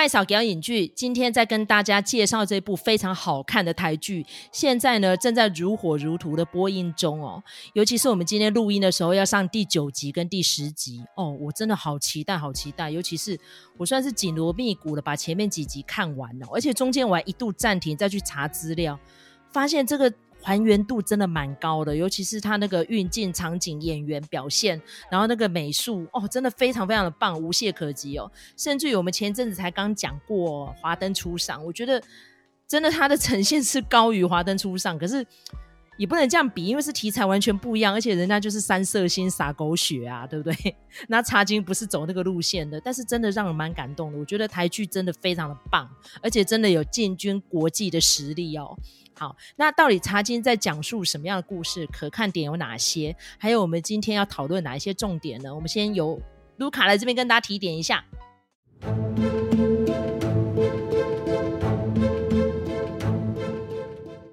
[0.00, 7.44] 麦嫂表演剧，今天在跟大家介绍这部非常好看的台剧，现在呢正在如火如荼的播映中哦。
[7.74, 12.90] 尤其是我们今天录音的时候，要上第九集跟第十集哦，我真的好期待，好期待。
[12.90, 13.38] 尤其是
[13.76, 18.98] 我算是紧锣密鼓的把前面几集看完了，而且中间我还一度暂停再去查资料，
[19.52, 20.10] 发现这个。
[20.42, 24.80] 还原度真的蛮高的，尤其是他那个运镜、场景、演员表现，
[25.10, 28.30] 然后那个美术哦，真的非常非常的棒，无懈可击哦。
[28.56, 32.02] 甚至于我们前阵子才刚讲过《华灯初上》，我觉得
[32.66, 35.26] 真的它的呈现是高于《华灯初上》，可是
[35.98, 40.76] 也不能这样比，因为是题材完全不一样，而且人家就是三色心洒狗血啊，对不对？
[41.08, 44.18] 那茶金不是走那个路线的，但是真的让人蛮感动的。
[44.18, 45.86] 我觉得台剧真的非常的棒，
[46.22, 48.74] 而且真的有进军国际的实力哦。
[49.20, 51.86] 好，那到底茶金在讲述什么样的故事？
[51.88, 53.14] 可看点有哪些？
[53.36, 55.54] 还有我们今天要讨论哪一些重点呢？
[55.54, 56.18] 我们先由
[56.56, 58.02] 卢卡来这边跟大家提点一下。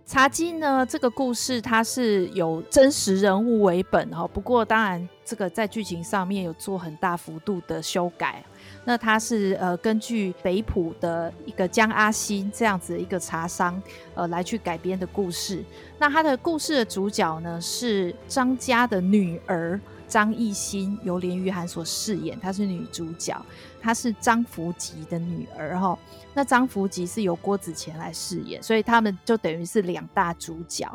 [0.06, 8.42] 茶金呢，这个故事它是有真实人物为本哈，不过当然这个在剧情上面有做很大幅度的修改。
[8.84, 13.82] 那他是呃根据北埔的一个江阿新这样子一个茶商
[14.14, 15.64] 呃来去改编的故事。
[16.00, 23.36] 那他的故事的主角呢是张家的女儿张艺兴，由连俞涵所饰演，她是女主角。
[23.82, 25.98] 她是张福吉的女儿哈。
[26.34, 30.88] 那张福吉是由郭子乾来饰演，所以他们就等于是两大主角。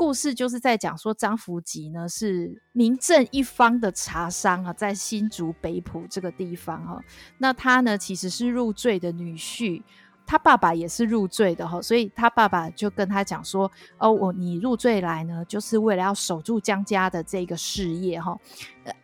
[0.00, 6.98] 故事就是在讲说，张福吉呢是名震一方的茶商啊，在新竹北埔这个地方哈。
[7.36, 9.82] 那他呢其实是入赘的女婿，
[10.24, 18.34] 他爸爸也是入赘的哈，所以他爸爸就跟他讲说：“哦，我你入赘来呢，就是为了要守住江家的这个事业哈。”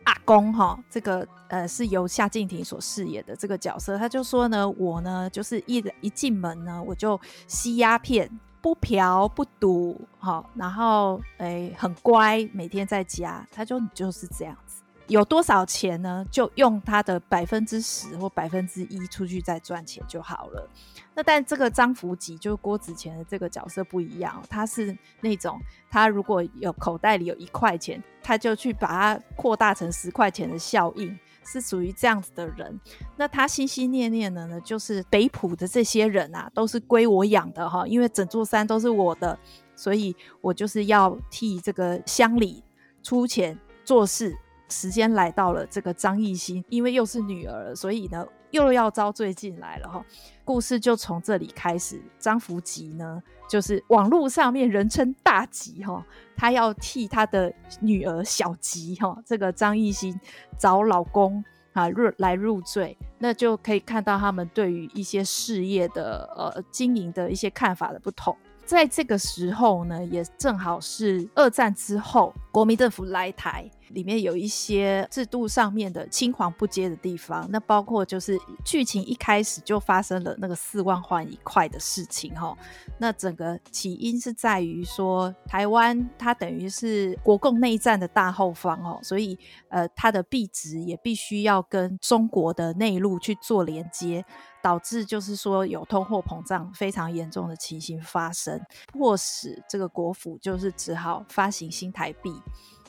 [0.03, 8.27] 阿公哈，这个呃是由夏靖庭所饰演的这个角色，他就说呢：“我呢就是一一进门呢，我就吸鸦片。”
[8.67, 16.25] 不嫖不赌，好，然后诶、很乖，每天在家，他就就是这样子，有多少钱呢？
[16.29, 20.69] 就用他的百分之十或百分之一出去再赚钱就好了。
[21.15, 25.57] 那但这个张福吉就郭子乾的这个角色不一样，他是那种
[25.89, 31.17] 他如果有口袋里有一块钱，他就去把它扩大成十块钱的效应。
[31.47, 32.77] 是属于这样子的人，
[33.15, 39.39] 那他心心念念的呢，就是北浦的这些人啊，都是归我养的哈，因为整座山都是我的，
[39.75, 42.61] 所以我就是要替这个乡里
[43.01, 44.37] 出钱做事。
[44.69, 50.05] 时间来到了这个张艺兴，因为又是女儿，所以呢又要遭罪进来了哈。
[50.43, 60.17] 故事就从这里开始，张福吉呢就是网络上面人称大吉哈，他要替他的女儿小吉哈，这个张艺兴
[60.57, 68.35] 找老公啊入来入赘，那就可以看到他们对于一些事业的呃经营的一些看法的不同。
[68.65, 77.47] 在这个时候呢，也正好是二战之后，国民政府来台，里面有一些制度上面的青黄不接的地方。
[77.49, 82.57] 那包括就是剧情一开始就发生了那个四万换一块的事情哈。
[82.97, 89.37] 那整个起因是在于说，台湾它等于是国共内战的大后方哦，所以
[89.69, 94.25] 呃，它的币值也必须要跟中国的内陆去做连接。
[94.59, 98.59] 导致就是说有通货膨胀非常严重的情形发生，
[98.91, 102.33] 迫使这个国府就是只好发行新台币，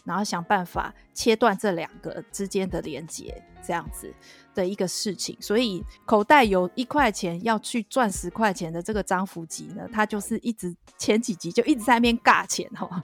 [0.08, 4.10] 然后想办法切断这两个之间的连接，这样子
[4.54, 5.36] 的一个事情。
[5.38, 13.02] 所以口袋有一块钱要去赚十块钱的这个张福吉呢，他就是一直前几集就一直在那边尬钱哦。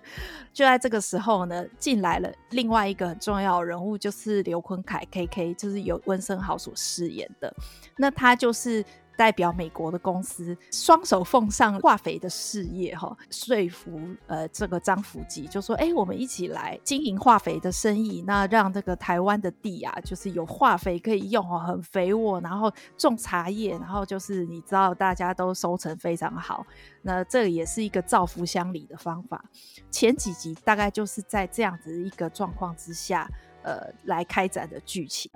[0.54, 7.55] 就在这个时候呢，进来了另外一个很重要人物，就是刘坤凯 KK，就是由温昇豪所饰演的。
[7.99, 8.82] 那他就是
[9.16, 26.66] 代表美国的公司，双手奉上化肥的事业，哈，说服呃这个张福吉，就说，哎、我们一起来经营化肥的生意，那让这个台湾的地啊，就是有化肥可以用，哦，很肥沃，然后种茶叶，然后就是你知道大家都收成非常好，
[27.02, 29.44] 那这也是一个造福乡里的方法。
[29.90, 33.31] 前几集大概就是在这样子一个状况之下，
[33.62, 35.31] 呃，来开展的剧情。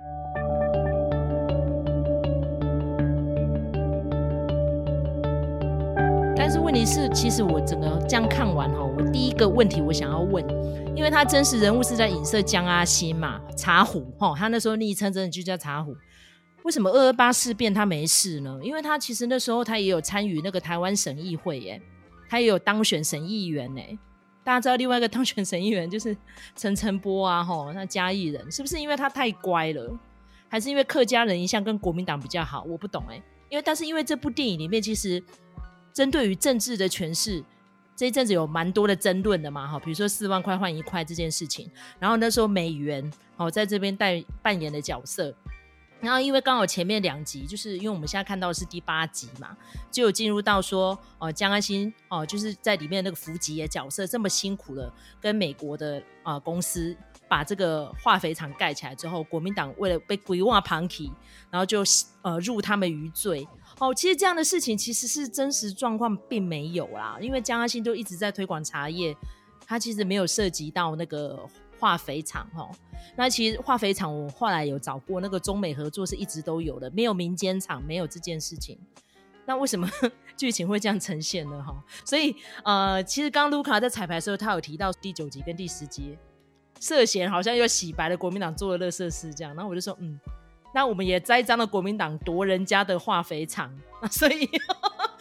[6.49, 10.43] 但是问题是，其实我整个这样看完哈，我第一个问题我想要问，
[10.95, 15.95] 因为他真实人物是在影射江阿新嘛，茶壶哈，他那时候昵称真的就叫茶壶。
[16.63, 18.57] 为什么二二八事变他没事呢？
[18.63, 21.79] 因为他其实那时候他也有参与那个台湾省议会耶，
[22.27, 23.81] 他也有当选省议员呢。
[24.43, 26.17] 大家知道另外一个当选省议员就是
[26.55, 29.95] 陈澄波啊，哈，那嘉义人是不是因为他太乖了，
[30.47, 32.63] 还是因为客家人一向跟国民党比较好？
[32.63, 33.21] 我不懂哎。
[33.51, 35.19] 因为但是因为这部电影里面其实
[35.93, 37.43] 针对于政治的诠释，
[37.95, 41.69] 这一阵子有蛮多的争论的嘛，哈，比如说四万块换一块这件事情，
[41.99, 45.35] 然后那时候美元哦在这边带扮演的角色。
[46.01, 49.57] 然后，因为刚好前面两集，就是因为我们现在看到是第八集嘛，
[49.91, 54.89] 就有进入到说，哦、江安心哦、就是在里面那个福吉的角色，这么辛苦的
[55.19, 56.95] 跟美国的啊、公司
[57.27, 61.11] 把这个化肥厂盖起来之后，国民党为了被鬼话旁起，
[61.51, 61.83] 然后就
[62.21, 63.45] 呃入他们余罪。
[63.79, 69.15] 哦，其实这样的事情其实是真实状况并没有啦，因为江安心都一直在推广茶叶，
[69.65, 71.47] 他其实没有涉及到那个。
[71.79, 72.69] 化肥厂哈，
[73.15, 78.77] 那其实化肥厂我后来有找过，那个中美合作是一直都有的，没有民间厂，没有这件事情。
[79.45, 79.89] 那为什么
[80.35, 81.63] 剧情会这样呈现呢？
[81.63, 81.73] 哈，
[82.03, 82.35] 所以
[82.65, 86.17] 呃，其实刚卢卡在彩排的时候，他有提到第九集跟第十集
[86.81, 90.19] 涉嫌好像又洗白了国民党做的乐色事这样，然后我就说嗯，
[90.73, 93.73] 那我们也栽赃了国民党夺人家的化肥厂，
[94.11, 94.49] 所以。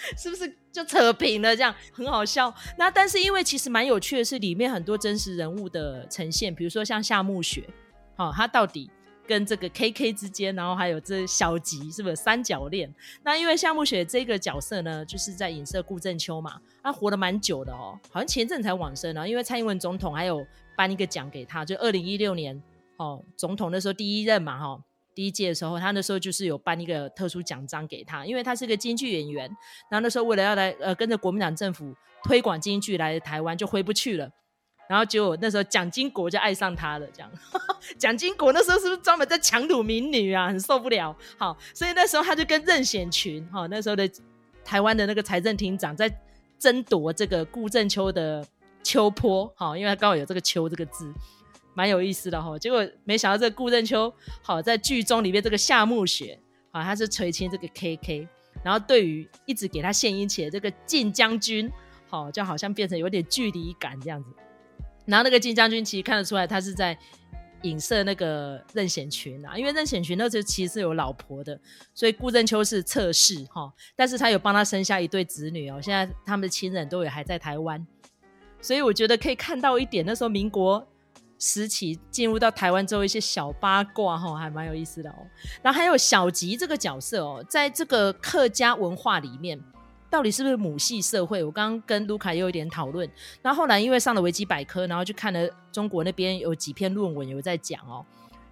[0.16, 1.54] 是不是就扯平了？
[1.56, 2.54] 这样很好笑。
[2.78, 7.68] 那但是因为其实蛮有趣的是，里面很多真实人物的呈现，比如说像夏目雪，
[8.16, 8.88] 好、哦，他到底
[9.26, 12.94] 跟这个 KK 之间，然后还有这小吉，是不是三角恋？
[13.24, 19.26] 那因为夏目雪这个角色呢，就是在影射顾正秋嘛，他活了蛮久的哦，好像前阵才往生啊。
[19.26, 20.46] 因为蔡英文总统还有
[20.76, 22.62] 颁一个奖给他，就二零一六年
[22.98, 24.80] 哦，总统那时候第一任嘛，哈、
[25.18, 29.48] 第一届的时候，他那时候就是有颁一个特殊奖章给他，因为他是个京剧演员。
[29.90, 31.92] 然后那时候为了要来呃跟着国民党政府
[32.22, 34.30] 推广京剧来台湾，就回不去了。
[34.88, 37.28] 然后结果那时候蒋经国就爱上他了，这样。
[37.98, 40.46] 蒋经国那时候是不是专门在强掳民女啊？
[40.46, 41.12] 很受不了。
[41.36, 44.08] 好，所以那时候他就跟任显群，哈，那时候的
[44.64, 46.08] 台湾的那个财政厅长在
[46.60, 48.46] 争夺这个顾正秋的
[48.84, 51.12] 秋坡，好，因为他刚好有这个秋这个字。
[51.78, 56.36] 蛮有意思的哈，结果没想到这个顾正秋好在剧中里面这个夏目雪
[56.72, 58.26] 啊，他是垂青这个 KK，
[58.64, 61.70] 然后对于一直给他献殷勤的这个靳将军，
[62.08, 64.28] 好就好像变成有点距离感这样子。
[65.06, 66.98] 然后那个靳将军其实看得出来，他是在
[67.62, 71.56] 影射那个任贤群啊，因为任贤群那时候其实是有老婆的，
[71.94, 77.86] 所以顾正秋是侧室哈，但是他有帮他生下一对子女哦，现在他们的亲人都有还在台湾，
[78.60, 80.84] 所以我觉得可以看到一点，那时候民国。
[81.38, 85.26] 时期进入到台湾之后，一些小八卦哈，还蛮有意思的哦。
[85.62, 89.60] 然后还有小吉这个角色哦，在这个客家文化里面，
[90.10, 91.44] 到底是不是母系社会？
[91.44, 93.08] 我刚刚跟卢卡也有一点讨论。
[93.40, 98.04] 然后后来因为上了维基百科，然后就看了中国那边有几篇论文有在讲哦。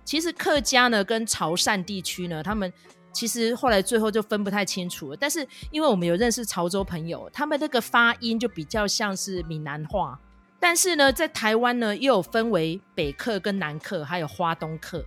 [0.05, 2.73] 其实客家呢跟潮汕地区呢，他们
[3.12, 5.17] 其实后来最后就分不太清楚了。
[5.17, 10.21] 但是因为我们有认识潮州朋友，他们那个发音就比较像是闽南话。
[10.69, 15.07] 但是呢，在台湾呢，又有分为北客跟南客，还有花东客。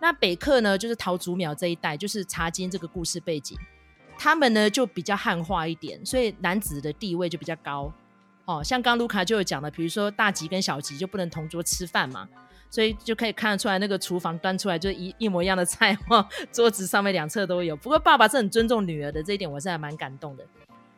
[0.00, 3.58] 那北客呢，就是桃竹苗这一带，就是茶金这个故事背景，
[4.16, 7.92] 他们呢就比较汉化一点，所以男子的地位就比较高。
[8.44, 12.28] 哦，像刚卢卡就有讲了，比如说大吉跟小吉就不能同桌吃饭嘛，
[12.70, 17.74] 所以就可以看得出来，那个厨房端出来就一一模一样的菜，哦，桌子上面两侧都有。
[17.74, 20.46] 不过爸爸是很尊重女儿的，这一点我是还蛮感动的。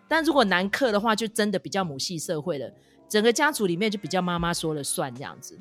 [0.07, 2.71] 但如果南客的话，就真的比较母系社会了。
[3.09, 5.59] 整个家族里面就比较妈妈说了算这样子，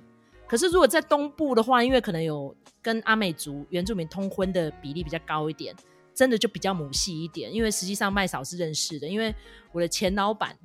[0.47, 5.75] 可是如果在东部的话，因为可能有跟阿美族原住民通婚的比例比较高一点，
[6.13, 7.53] 真的就比较母系一点。
[7.53, 9.33] 因为实际上麦嫂是认识的，因为
[9.71, 10.57] 我的前老板，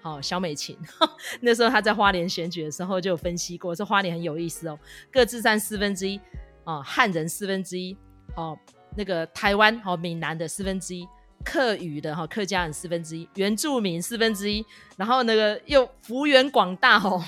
[0.00, 0.78] 好萧美琴，
[1.40, 4.78] 那时候他在花莲选举的时候就有分析过，说花莲很有意思哦，
[5.10, 6.20] 各自占四分之一，
[6.64, 7.96] 哦汉人四分之一，
[8.36, 8.58] 哦
[8.96, 11.06] 那个台湾哦闽南的四分之一。
[11.44, 14.64] 客语的哈，客家人四分之一，原住民四分之一，
[14.96, 17.22] 然后那个又幅员广大哦，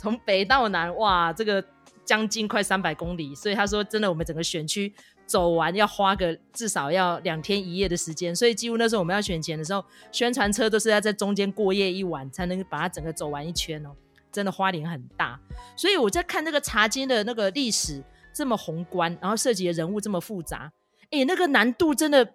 [0.00, 1.64] 从北到南，哇，这个
[2.04, 4.92] 将近快三百公里，所以他说真的，我们整个选区
[5.26, 13.90] 走完要花个至少要两天一夜的时间，所以几乎那时候我们要选前的时候，宣传车都是要在中间过夜一晚，才能把它整个走完一圈哦，
[14.32, 15.38] 真的花莲很大，
[15.76, 20.72] 所以我在看那个茶金的那个历史这么宏观，然后涉及的人物这么复杂，
[21.10, 22.34] 诶，那个难度真的。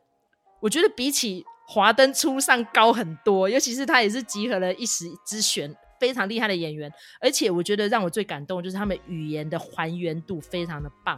[0.59, 11.17] 我觉得比起华灯初上高很多，尤其是他也是集合了一时之选非常厉害的演员，而且我觉得让我最感动就是他们语言的还原度非常的棒，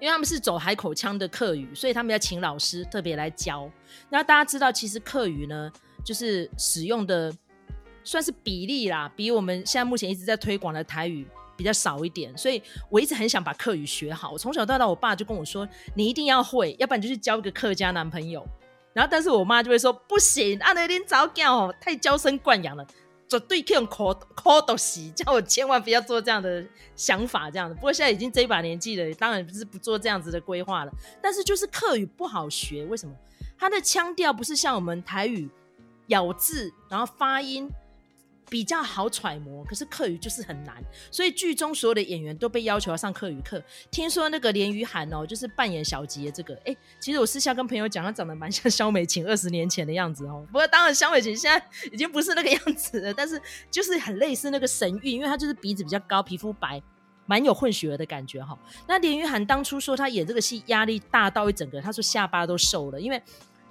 [0.00, 3.70] 因为他们是走海口腔的客语，所以他们要请老师特别来教。
[4.10, 5.70] 那大家知道，其实客语呢，
[6.04, 7.34] 就是使用的
[8.04, 11.26] 算是比例啦，比我们现在目前一直在推广的台语
[11.56, 14.30] 比较少一点，所以我一直很想把客语学好。
[14.30, 18.46] 我从小到大，我爸就跟我说，你一定要会，要不然就去交一个客家男朋友。
[18.98, 22.84] 然后，但是我妈就会说不行，阿那恁早教哦，太娇生惯养了，
[23.28, 27.74] 绝对可以用口口都洗，叫我千万不要做这样的想法，这样的。
[27.76, 30.92] 不过现在已经这一把年纪了，当然不是不做这样子的规划了。
[31.22, 33.14] 但是就是客语不好学，为什么？
[33.56, 35.48] 他的腔调不是像我们台语
[36.08, 37.70] 咬字，然后发音。
[38.48, 43.62] 比较好揣摩，可是课语就是很难，所以剧中所有的演员都被要求要上课语课。
[43.90, 50.44] 听说那个连俞涵哦，就是扮演小杰这个，哎、欸，其实我私下跟朋友讲，他长得蛮像萧美琴二十年前的样子哦。
[50.50, 53.40] 不过当然，萧美琴现在已经不是那个样子了，但是
[53.70, 56.82] 就是很类似那个神韵，因为他就是鼻子比较高，皮肤白，
[57.26, 58.58] 蛮有混血儿的感觉哈。
[58.86, 63.22] 那连俞涵当初说他演这个戏压力大到一整个，他说下巴都瘦了，因为。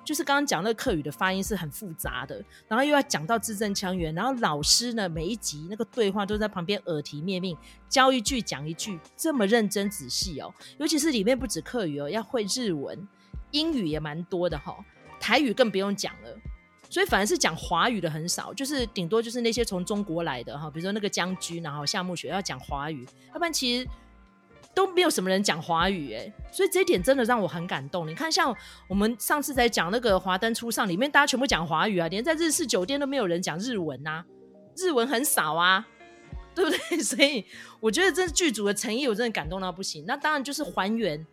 [0.08, 7.58] 就是刚刚讲那个客语的发音是很复杂的，然后又要讲到字正腔圆，然后老师呢每一集那个对话都在旁边耳提面命
[7.90, 10.54] 教一句讲一句，这么认真仔细哦。
[10.78, 13.06] 尤其是里面不止客语哦，要会日文、
[13.52, 14.78] 英语也蛮多的哈、
[15.20, 16.30] 台语更不用讲了。
[16.90, 23.88] 所以反而是讲华语的很少，就是顶多就是那些从中国来的哈，比如说那个将军，然后夏目雪要讲华语，要不然其实。
[24.78, 28.08] 都没有什么人讲华语哎，所以这一点真的让我很感动。
[28.08, 28.56] 你看，像
[28.88, 34.24] 我们上次在讲那个《华灯初上》里面，大家全部讲华语啊，连在日式酒店都没有人讲日文呐、
[34.76, 35.88] 日文很少啊，
[36.54, 36.98] 对不对？
[37.02, 37.44] 所以
[37.80, 40.06] 我觉得这剧组的诚意，我真的感动到不行。
[40.06, 41.26] 那当然就是还原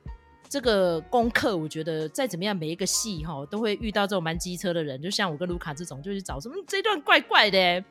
[0.49, 7.85] 这个功课，我觉得再怎么样，每一个戏哈都会遇到这种蛮机车的人，就像我跟卢卡这种，就去找什么这段怪怪的。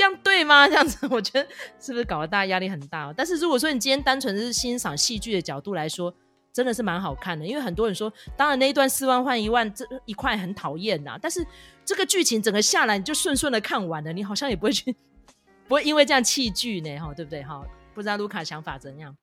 [0.00, 0.64] 这样对吗？
[0.66, 1.46] 这样子，我觉得
[1.78, 3.12] 是不是搞得大家压力很大？
[3.14, 6.12] 但是如果说你今天单纯是欣赏戏剧的角度来说，
[6.54, 7.44] 真的是蛮好看的。
[7.44, 11.46] 因为很多人说，当然那一段四万换一万这一块很讨厌呐，但是
[11.84, 14.96] 这个剧情整个下来你就顺顺的看完了，你好像也不会去，
[15.68, 17.42] 不会因为这样弃剧呢，哈，对不对？
[17.42, 17.62] 哈，
[17.94, 19.14] 不知道卢卡想法怎样？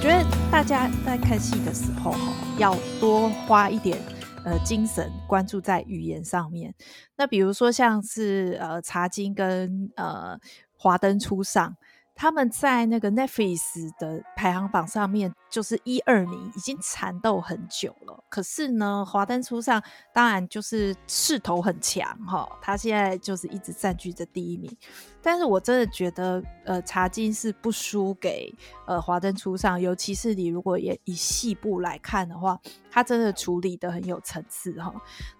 [0.00, 3.98] 觉得大家在看戏的时候，哈，要多花一点
[4.44, 6.74] 呃精神，关注在语言上面。
[7.16, 10.38] 那比如说像是呃《茶经》跟呃
[10.76, 11.70] 《华灯初上》。
[12.16, 18.24] 他们在那个 Netflix 的排行榜上面，就是一二名，已经缠斗很久了。
[18.30, 19.82] 可是呢，华灯初上
[20.14, 24.74] 当然就是势头很强哈，他现在就是一直占据着第一名。
[25.20, 28.50] 但是我真的觉得，呃，茶金是不输给
[28.86, 32.58] 呃华灯初上，尤其是你如果也以细部来看的话，
[32.90, 34.90] 他真的处理得很有层次哈。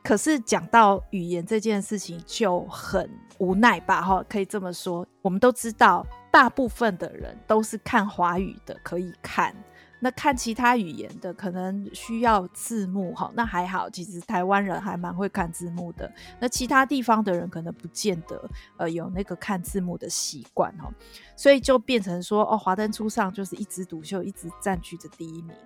[0.05, 5.07] 可是讲到语言这件事情就很无奈吧哈，可以这么说。
[5.23, 6.07] 我们都知道。
[6.37, 9.57] 大部分的人都是看华语的，可以看。
[10.01, 13.33] 那看其他语言的，可能需要字幕哈。
[13.35, 16.13] 那还好，其实台湾人还蛮会看字幕的。
[16.39, 20.93] 那其他地方的人可能不见得呃有那个看字幕的习惯哈。
[21.35, 25.57] 所以就变成说，哦，华灯初上就是一枝独秀，一直占据着第一名。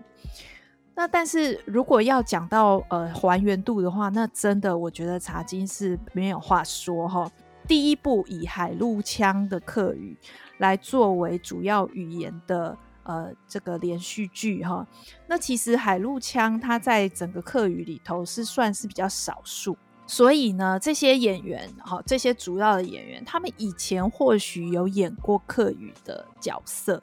[0.95, 7.29] 那但是如果要讲到呃还原度的话，那真的我觉得茶金是没有话说哈。
[7.67, 10.17] 第一部以海陆腔的客语。
[10.61, 14.87] 来作为主要语言的呃这个连续剧哈，
[15.27, 19.75] 那其实海陆腔它在整个客语里头是算是比较少数，
[20.07, 27.03] 所以呢这些演员哈这些主要的演员，他们以前或许有演过客语的角色，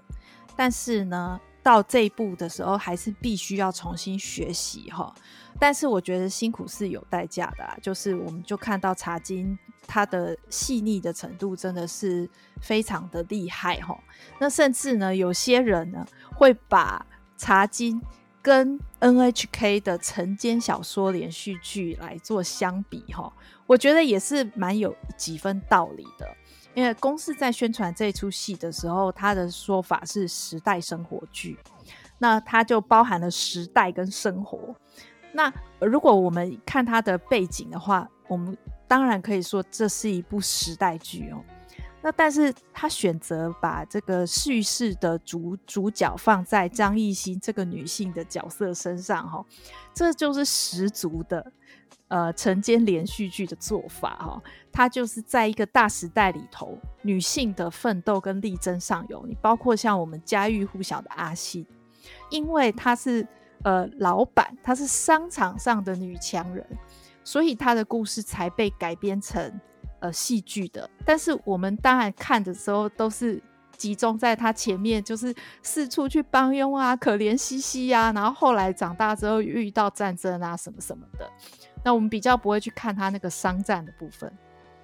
[0.55, 5.13] 但是呢到这一部的时候还是必须要重新学习哈。
[5.59, 12.29] 但是我觉得辛苦是有代价的啦，就是我们就看到茶金它的细腻的程度真的是
[12.61, 13.97] 非常的厉害齁。
[14.39, 17.05] 那甚至呢，有些人呢会把
[17.37, 18.01] 茶金
[18.41, 23.31] 跟 NHK 的晨间小说连续剧来做相比齁，
[23.65, 26.27] 我觉得也是蛮有几分道理的。
[26.73, 31.57] 因为公司在宣传这出戏的时候，他的说法是时代生活剧，
[32.19, 34.75] 那它就包含了时代跟生活。
[35.37, 41.37] 那如果我们看它的背景的话，我们当然可以说这是一部时代剧哦。
[42.01, 49.45] 那但是他选择把这个叙事的主主角放在张艺兴这个女性的角色身上，哈，
[49.93, 51.51] 这就是十足的
[52.07, 54.41] 呃晨间连续剧的做法哈。
[54.71, 59.23] 它就是在一个大时代里头，女性的奋斗跟力争上游。
[59.27, 61.63] 你包括像我们家喻户晓的阿信，
[62.31, 63.27] 因为她是。
[63.67, 66.65] 呃，老板她是商场上的女强人，
[67.21, 69.59] 所以她的故事才被改编成
[69.99, 70.89] 呃戏剧的。
[71.03, 73.43] 但是我们当然看的时候都是
[73.75, 78.09] 集中在她前面，就是四处去帮佣啊，可怜兮兮啊。
[78.13, 81.29] 然后后来长大之后遇到战争啊什么什么的，
[81.83, 84.31] 那我们比较不会去看她那个商战的部分。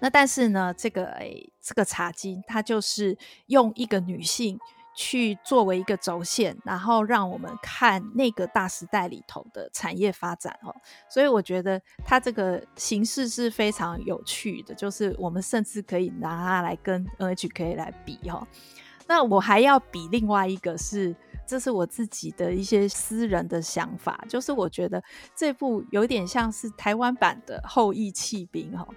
[0.02, 4.60] 那但是呢，这个诶，这个茶金她就是用一个女性。
[4.96, 10.74] 去作为一个轴线，然后让我们看那个大时代里头的产业发展哦。
[11.10, 18.48] 所以我觉得它这个形式是非常有趣的，就是我们甚至可以拿它来跟 NHK 来比哦。
[19.06, 21.14] 那我还要比另外一个是，
[21.46, 25.04] 这是我自己的一些私人的想法，就是我觉得
[25.36, 28.88] 这部有点像是台湾版的《后翼弃兵》哈。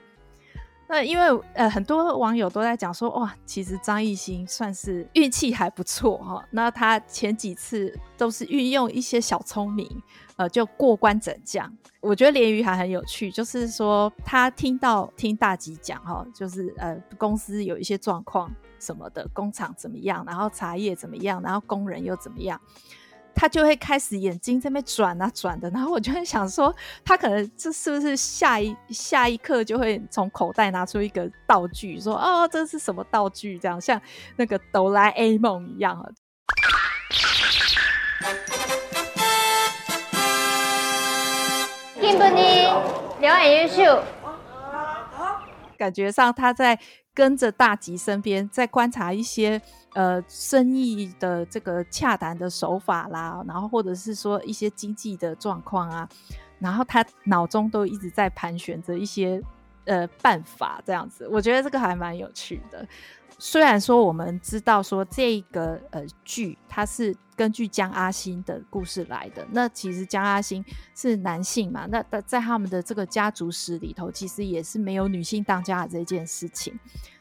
[0.88, 6.44] 那因为呃很多网友都在讲说哇，其实张艺兴算是运气还不错哈。
[6.50, 10.02] 那他前几次都是运用一些小聪明，
[10.36, 11.70] 呃就过关斩将。
[12.00, 22.60] 我觉得连俞涵很有趣，就是说他听到听大吉讲哈，就是呃公司有一些状况什么的，工厂怎么样，然后茶叶怎么样，然后工人又怎么样。
[23.38, 26.74] 他就会开始眼睛在那边转啊转的，然后我就会想说，
[27.04, 33.58] 他可能这是不是下一下一刻就会从口袋拿出一个道具，说哦，这是什么道具？
[33.58, 34.00] 这样像
[34.36, 36.08] 那个哆啦 A 梦一样啊。
[42.00, 42.66] 金不尼，
[43.20, 44.02] 表演优秀，
[45.76, 46.78] 感觉上他在
[47.16, 49.60] 跟着大吉身边，在观察一些。
[49.94, 56.06] 呃，生意的这个洽谈的手法啦，然后或者是说一些经济的状况啊，
[56.58, 59.42] 然后他脑中都一直在盘旋着一些
[59.86, 62.86] 呃办法，这样子，我觉得这个还蛮有趣的。
[63.38, 70.64] 虽然说我们知道说这个呃剧它是根据江阿新的故事来的，那其实江阿新
[70.94, 76.78] 是男性嘛，那在他们的这个家族史里头，其实也是没有女性当家的这件事情。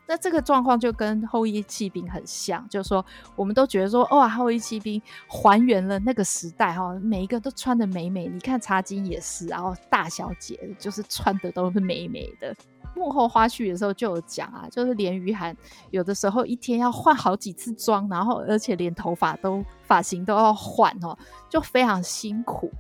[0.08, 3.04] 那这个状况就跟《后翼弃兵》很像，就是说，
[3.36, 8.28] 我们都觉得说，哇，《后翼弃兵》还原了那个时代哈，每一个都穿的美美。
[8.28, 12.56] 你看茶金也是，然后大小姐就是穿的都是美美的。
[12.96, 15.56] 幕后花絮的时候就有讲啊，就是连俞涵
[15.92, 21.18] 有的时候一天要换好几次妆，然后而且连头发都发型都要换哦，
[21.50, 22.72] 就非常辛苦。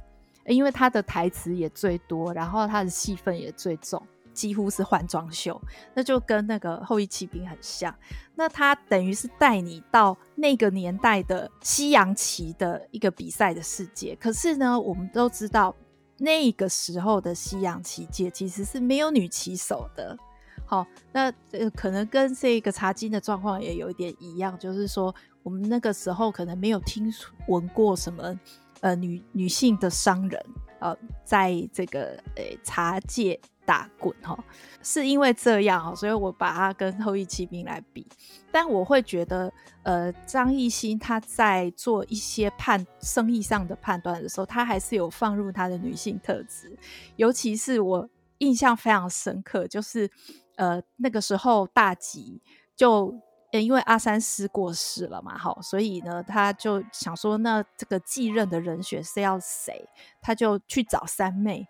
[0.47, 4.01] 因为他的台词也最多，然后他的戏份也最重。
[4.31, 5.59] 几乎是换装秀，
[5.93, 7.95] 那就跟那个后翼弃兵很像。
[8.35, 14.13] 那他等于是带你到那个年代的西洋棋的一个比赛的世界。
[14.19, 15.73] 可是呢，我们都知道
[16.17, 20.17] 那个时候的西洋棋界其实是没有女棋手的。
[20.65, 27.13] 好，那呃，可能跟这个茶金的状况也有一点一样，就是说我们那个时候可能没有听
[27.47, 28.39] 闻过什么
[28.81, 30.45] 呃女女性的商人
[30.79, 33.39] 呃，在这个呃茶界。
[33.65, 34.37] 打滚哈，
[34.83, 38.07] 是因为这样，所以我把它跟后羿骑兵来比。
[38.51, 39.51] 但我会觉得，
[39.83, 46.77] 呃，张艺兴他在做一些判生意上的判断的时候，他还是有放入他的女性特质。
[47.17, 50.09] 尤其是我印象非常深刻，就是
[50.55, 52.41] 呃那个时候大吉
[52.77, 53.13] 就
[53.51, 59.85] 因为阿三师过世了嘛，好，所以呢他就想说，那这个继任的人选是要谁？
[60.21, 61.67] 他就去找三妹。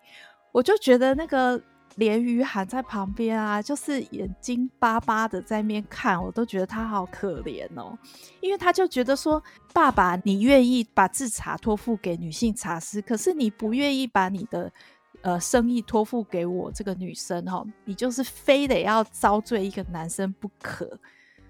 [0.52, 1.60] 我就觉得那个。
[1.96, 7.98] 连俞涵在旁边啊，就是眼睛巴巴的在那边看，我都觉得他好可怜哦。
[8.40, 14.70] 因为他就觉得说，爸爸，你愿意把制茶托付给女性茶师，可是你不愿意把你的
[15.22, 20.98] 呃生意托付给我这个女生、哦，你就是非得要遭罪一个男生不可。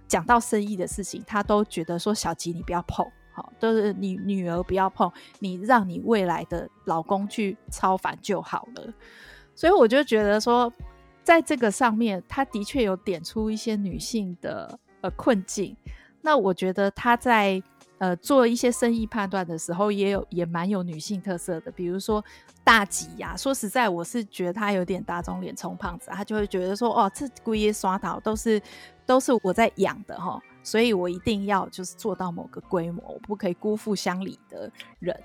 [0.06, 8.94] 讲到生意的事情，他都觉得说，小吉你不要碰，好、都是你女儿不要碰，你让你未来的老公去操烦就好了。
[9.56, 10.70] 所以我就觉得说，
[11.24, 15.74] 在这个上面，他的确有点出一些女性的呃困境。
[16.20, 17.62] 那我觉得他在
[17.98, 21.72] 呃做一些生意判断的时候，也有也蛮有女性特色的。
[21.72, 22.22] 比如说
[22.62, 28.60] 大吉呀、啊，说实在，我是觉得他有点打肿脸充胖子，他就会觉得说，哦，这龟爷刷到都是
[29.06, 35.18] 都是我在养的哈，所以我一定要就是做到某个规模，我不可以辜负乡里的人。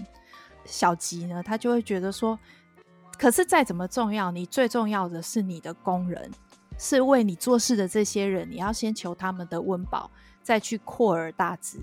[0.63, 2.39] 小吉呢，他就会觉得说。
[3.21, 6.31] 可是再怎么重要，你最重要的是你的工人，
[6.79, 10.09] 是为你做事的这些人，你要先求他们的温饱，
[10.41, 11.77] 再去扩而大之。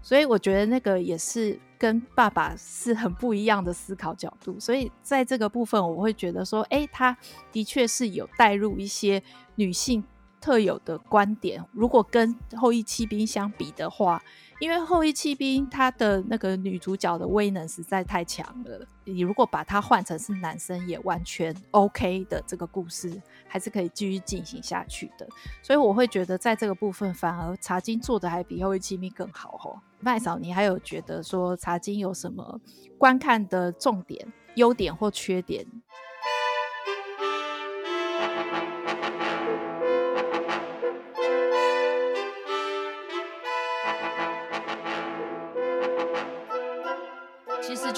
[0.00, 4.60] 所以我觉得那个也是跟爸爸是很不一样的思考角度。
[4.60, 7.18] 所以在这个部分，我会觉得说，诶，他
[7.50, 9.20] 的确是有带入一些
[9.56, 10.04] 女性
[10.40, 11.60] 特有的观点。
[11.72, 14.22] 如果跟后翼弃兵相比的话，
[14.60, 18.84] 因为后翼弃兵，他的那个女主角的威能实在太强了。
[19.04, 25.26] 你如果把它换成是男生，也完全 OK 的这个故事，还是可以继续进行下去的。
[25.62, 29.80] 所以我会觉得，在这个部分，反而茶金做的还比后翼弃兵更好哦。
[30.00, 32.60] 麦嫂，你还有觉得说茶金有什么
[32.98, 35.64] 观看的重点、优点或缺点？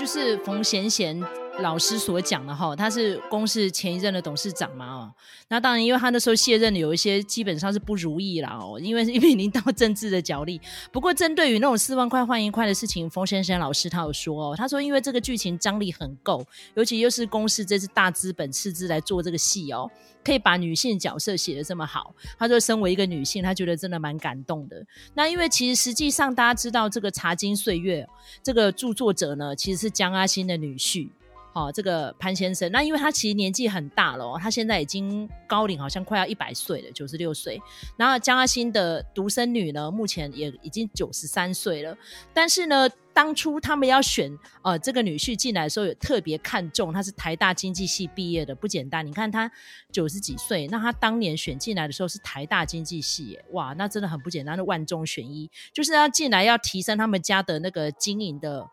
[0.01, 1.23] 就是冯贤贤
[1.61, 5.13] 老师所讲的哈，他是公司前一任的董事长嘛哦，
[5.49, 10.61] 那当然因为他那时候卸任有一些基本上是不如意啦哦，因为是面临到政治的角力。
[10.91, 16.45] 不过针对于那种四万块换一块的事情，冯先生老师他有说哦，他说因为这个剧情张力很够，
[16.75, 19.91] 尤其又是公司这次大资本斥资来做这个戏哦。
[20.23, 24.85] 可以把女性角色写得这么好，他说身为一个女性，他觉得真的蛮感动的。
[25.15, 28.03] 那因为其实实际上大家知道这个《茶金岁月》
[28.43, 31.09] 这个著作者呢，其实是江阿新的女婿。
[31.53, 37.61] 好，这个潘先生，那因为他其实年纪很大了，他现在已经高龄，好像快要一百岁了，九十六岁。
[37.97, 41.97] 然后江阿新的独生女呢，目前也已经九十三岁了。
[42.33, 44.31] 但是呢，当初他们要选
[44.63, 49.05] 呃这个女婿进来的时候，有特别看重他是台大经济系毕业的，不简单。
[49.05, 49.51] 你看他
[49.91, 58.71] 九十几岁，那他当年选进来的时候是台大经济系，哇，那真的很不简单，的万中选一，就是要进来要提升他们家的那个经营的。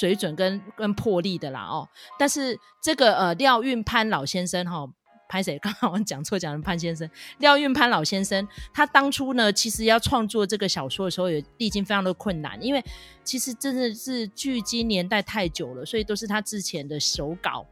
[0.00, 4.84] 水准跟跟魄力的啦哦，但是这个呃廖运潘老先生哈，
[5.28, 5.56] 潘谁？
[5.62, 7.08] 刚刚我讲错，讲成潘先生。
[7.38, 12.84] 廖运潘老先生，他当初呢，其实要创作这个小说的时候，也历经非常的困难，因为
[13.22, 17.64] 其实真的是距今年代太久了，所以都是他之前的手稿，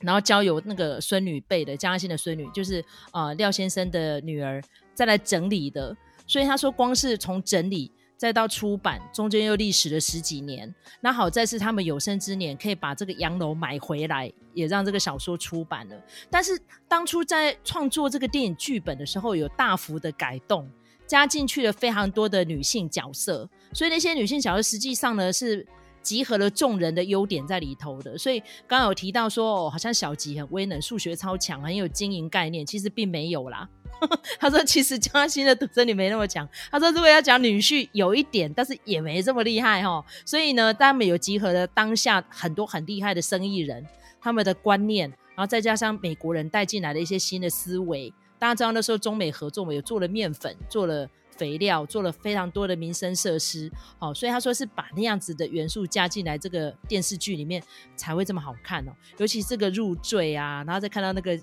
[0.00, 4.62] 然后交由那个孙女辈的江阿新的孙女，就是呃廖先生的女儿
[4.94, 7.90] 再来整理的，所以他说光是从整理。
[8.18, 10.74] 再到出版，中间又历时了十几年。
[11.00, 15.96] 那好在是他们有生之年可以把这个洋楼买回来，也让这个小说出版了。
[16.28, 20.68] 但是当初在创作这个电影剧本的时候，有大幅的改动，
[21.06, 23.48] 加进去了非常多的女性角色。
[23.72, 25.64] 所以那些女性角色实际上呢，是
[26.02, 28.18] 集合了众人的优点在里头的。
[28.18, 33.68] 所以刚刚有提到说，哦，好像小吉很威能，数学超强，很有经营概念，其实并没有啦。
[34.38, 36.48] 他说：“其实嘉兴的独生女没那么强。
[36.70, 40.04] 他说，如果要讲女婿，有一点，但是也没这么厉害哈。
[40.24, 43.84] 所以呢，他们有集合了当下很多很厉害的生意人，
[44.20, 48.12] 他们的观念，然后再加上美国人带进来的一些新的思维。
[48.38, 53.70] 大家知道那时候中美合作嘛，有做了面粉，做了肥料，做了非常多的民生设施。
[53.98, 57.62] 好，所以他说是把那样子的元素加进来，这个电视剧里面
[57.96, 58.92] 才会这么好看哦。
[59.16, 61.38] 尤其是这个入赘啊，然后再看到那个。”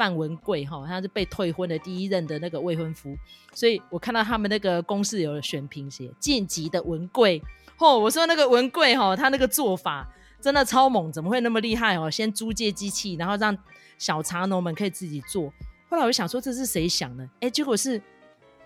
[0.00, 3.14] 范文贵哈，他是被退婚的第一任的那个未婚夫，
[3.52, 7.42] 所以我看到他们那个公视有选评写晋级的文贵，
[7.76, 10.08] 哦，我说那个文贵哈，他那个做法
[10.40, 12.10] 真的超猛，怎么会那么厉害哦？
[12.10, 13.54] 先租借机器，然后让
[13.98, 15.52] 小茶农们可以自己做。
[15.90, 17.28] 后来我就想说，这是谁想的？
[17.40, 18.00] 哎，结果是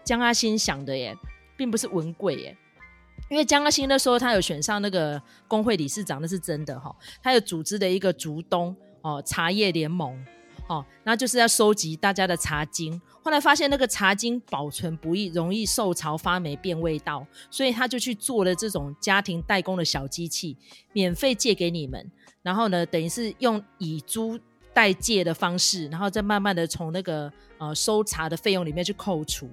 [0.04, 1.16] 江阿新想的耶，
[1.56, 2.56] 并不是文贵耶。
[3.28, 10.24] 因为江阿新那时候他有选上那个工会理事长，那是真的哈，他有组织的一个竹东哦茶叶联盟。
[10.66, 13.00] 哦，那就是要收集大家的茶经。
[13.22, 20.56] 后来发现那个茶经保存不易，容易受潮发霉变味道，所以他就去做了这种家庭代工的小机器，
[20.92, 22.10] 免费借给你们。
[22.42, 24.38] 然后呢，等于是用以租
[24.72, 29.48] 代借的方式，然后再慢慢的从那个呃收茶的费用里面去扣除，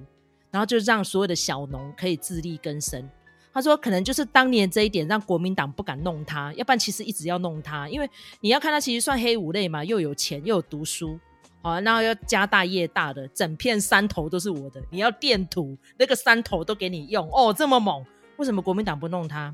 [0.49, 3.09] 然后就让所有的小农可以自力更生。
[3.53, 8.09] 他说：“可能就是当年这一点让国民党不敢弄他，要不然其实一直要弄他，因为
[8.39, 11.19] 你要看他其实算黑五类嘛，又有钱又有读书，
[11.61, 18.05] 好，然后要家大业大的，整片山头都是我的，你要垫土，那个山头都给你用哦，这么猛，
[18.37, 19.53] 为什么国民党不弄他？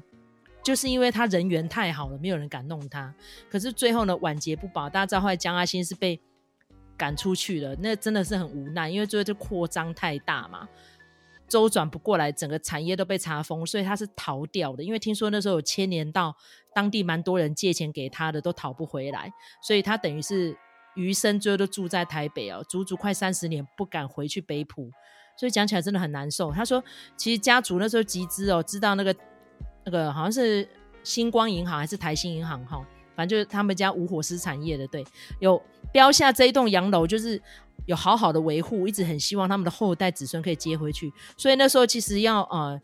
[0.63, 3.11] 就是因为他人缘太好了，没有人敢弄他。
[3.49, 6.19] 可是最后呢，晚节不保，大家知道后来江阿新是被
[6.95, 10.67] 赶出去了，那真的是很无奈，因为最后就扩张太大嘛。”
[11.47, 14.83] 周转不过来，整个产业都被查封，所以他是逃掉的。
[14.83, 16.35] 因为听说那时候有牵连到
[16.73, 19.31] 当地蛮多人借钱给他的，都讨不回来，
[19.61, 20.55] 所以他等于是
[20.95, 24.91] 余生最后都住在台北哦，足足快三十年不敢回去北埔，
[25.37, 26.51] 所以讲起来真的很难受。
[26.51, 26.83] 他说，
[27.15, 29.15] 其实家族那时候集资哦，知道那个
[29.85, 30.67] 那个好像是
[31.03, 35.05] 星光银行还是台新银行哈，反正就是他们家无火丝产业的，对，
[35.39, 37.41] 有标下这一栋洋楼，就是。
[37.85, 42.77] 有好好的维护，一直很希望他们的后代子孙可以接回去，所以那时候其实要呃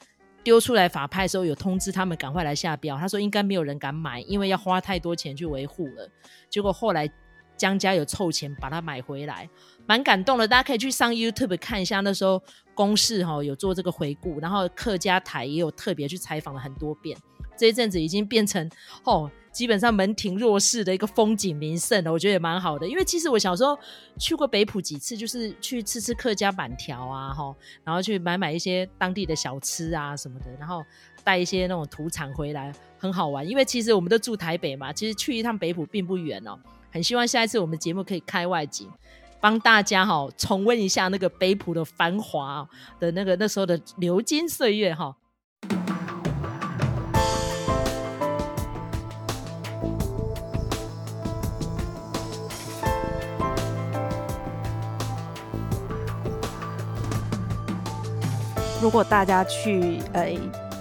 [0.46, 2.98] 丢出来法拍的时候，有通知他们赶快来下标。
[2.98, 6.10] 他说应该没有人敢买，因为要花太多钱去维护了。
[6.50, 7.12] 结果后来
[7.58, 9.50] 江家有凑钱把它买回来，
[9.86, 10.48] 蛮感动的。
[10.48, 12.42] 大家可以去上 YouTube 看一下，那时候
[12.74, 17.18] 公视哈有做这个回顾，然后客家台也有特别去采访了很多遍。
[17.58, 18.72] 这一阵子已经变成
[19.04, 19.30] 哦。
[19.54, 22.88] 基本上门庭若市的一个风景名胜，我觉得也蛮好的。
[22.88, 23.78] 因为其实我小时候
[24.18, 30.84] 去过北埔几次，就是去吃吃客家板条啊，哈，然后去买买一些当地的小吃啊什么的，然后
[31.24, 33.48] 带一些那种土产回来，很好玩。
[33.48, 36.58] 因为其实我们都住台北嘛，其实去一趟北埔并不远哦。
[36.92, 38.90] 很希望下一次我们节目可以开外景，
[39.40, 42.68] 帮大家哈重温一下那个北埔的繁华
[43.00, 45.16] 的那个那时候的流金岁月哈。
[58.84, 60.28] 如果大家去呃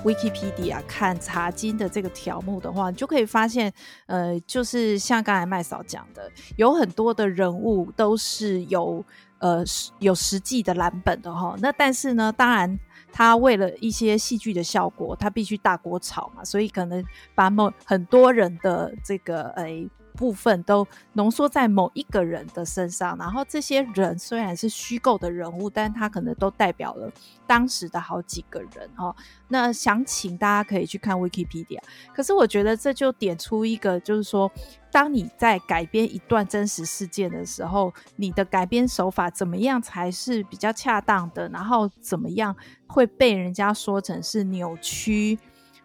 [0.04, 3.72] Wikipedia 看茶经的这个条目的话，你就可以发现，
[4.06, 9.04] 呃，就是像刚才麦嫂讲的，有很多的人物都是有
[9.38, 9.62] 呃
[10.00, 11.54] 有实际的蓝本的哈。
[11.60, 12.76] 那但是呢，当然
[13.12, 17.04] 他为了一些戏剧的效果，他必须大锅炒嘛，所以可能
[17.36, 19.66] 把某很多人的这个呃。
[20.14, 27.11] 部分都浓缩在某一个人的身上，然后这些人虽然是虚构的人物，但他可能都代表了
[27.46, 29.14] 当时的好几个人哦。
[29.48, 31.81] 那详情大家可以去看 Wikipedia。
[32.14, 34.51] 可是我觉得这就点出一个，就是说，
[34.90, 41.48] 当你在改编一段真实事件的时候，你的改编手法怎么样才是比较恰当的？
[41.48, 45.38] 然后怎么样会被人家说成是扭曲？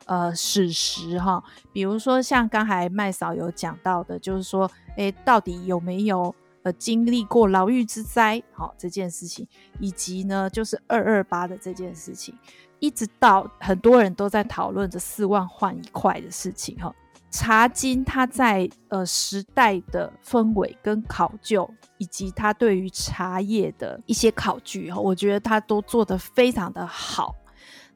[0.07, 8.41] 呃，史实哈，比如说像刚才麦嫂有讲到的，就是说，诶，到底有没有呃经历过牢狱之灾？
[8.53, 9.45] 好，这件事情，
[9.79, 12.33] 以及呢，就是二二八的这件事情，
[12.79, 16.93] 一直到很多人都在讨论这四万换一块的事情哈。
[17.29, 27.35] 茶金它在呃时代的氛围跟考究，以及它对于茶叶的一些考据哈，我觉得它都做得非常的好。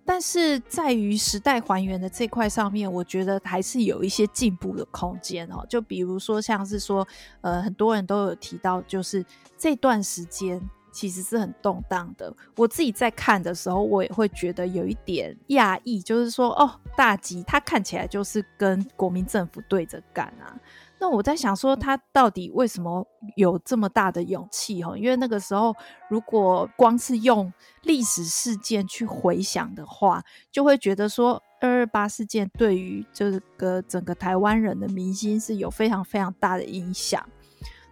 [0.05, 5.65] 但是在于时代还原的这块上面，我觉得还是有一些进步的空间哦。
[5.69, 7.07] 就比如说，像是说，
[7.41, 9.25] 呃，很多人都有提到，就是
[9.57, 12.33] 这段时间其实是很动荡的。
[12.55, 20.55] 我自己在看的时候，我也会觉得有一点讶异，就是说，哦，大吉他看起来就是跟国民政府对着干啊。
[20.99, 23.03] 那我在想说，他到底为什么
[23.35, 24.83] 有这么大的勇气？
[24.83, 25.75] 哈，因为那个时候，
[26.09, 27.51] 如果光是用
[27.81, 37.27] 历史事件去回想的话，就会觉得说，二二八事件对于这个整个台湾人的民心是有非常非常大的影响。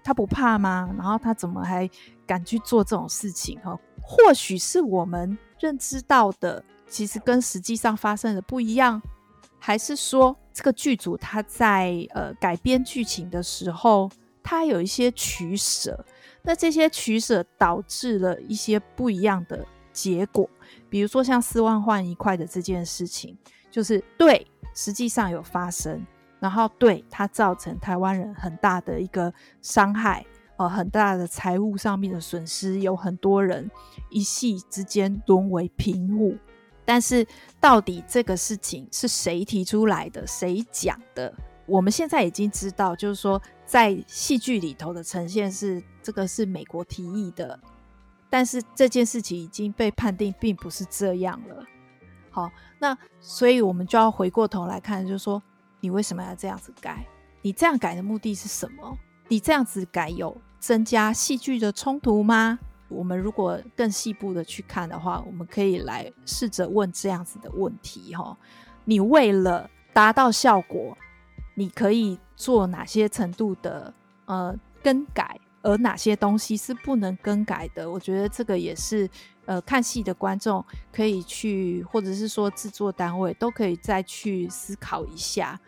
[0.09, 0.91] 他不怕吗？
[0.97, 1.87] 然后他怎么还
[2.25, 3.59] 敢去做这种事情？
[3.59, 8.99] 哈，或许是我们认知到的，其实跟实际上发生的不一样。
[9.59, 14.09] 还是说，这个剧组他在呃改编剧情的时候，
[14.41, 16.03] 他有一些取舍，
[16.41, 20.49] 那这些取舍导致了一些不一样的结果。
[20.89, 23.37] 比如说像四万换一块的这件事情，
[23.69, 26.03] 就是对，实际上有发生，
[26.39, 30.25] 然后对它造成台湾人很大的一个伤害，
[30.57, 33.69] 呃，很大的财务上面的损失，有很多人
[34.09, 36.37] 一夕之间沦为贫户。
[36.85, 37.25] 但是，
[37.59, 41.31] 到底这个事情是谁提出来的，谁讲的？
[41.67, 47.59] 我们现在已经知道，就是说，在戏剧里头的呈现是这个是美国提议的，
[48.27, 51.63] 但是这件事情已经被判定并不是这样了。
[52.31, 52.49] 好，
[52.79, 55.39] 那所以我们就要回过头来看，就是说，
[55.79, 57.05] 你为什么要这样子改？
[57.41, 58.97] 你这样改的目的是什么？
[59.27, 62.59] 你这样子改有增加戏剧的冲突吗？
[62.89, 68.35] 我们如果更细部的去看的话，我们可以来试着问这样子的问题哈：
[68.85, 70.97] 你为了达到效果，
[71.53, 73.93] 你可以做哪些程度的
[74.25, 77.89] 呃更改，而哪些东西是不能更改的？
[77.89, 79.09] 我觉得这个也是
[79.45, 85.59] 呃看戏的观众可以去，或者是说制作单位都可以再去思考一下，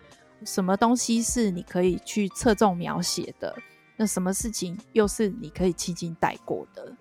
[0.45, 3.55] 什么东西是你可以去侧重描写的，
[3.97, 6.95] 那什么事情又是你可以轻轻带过的？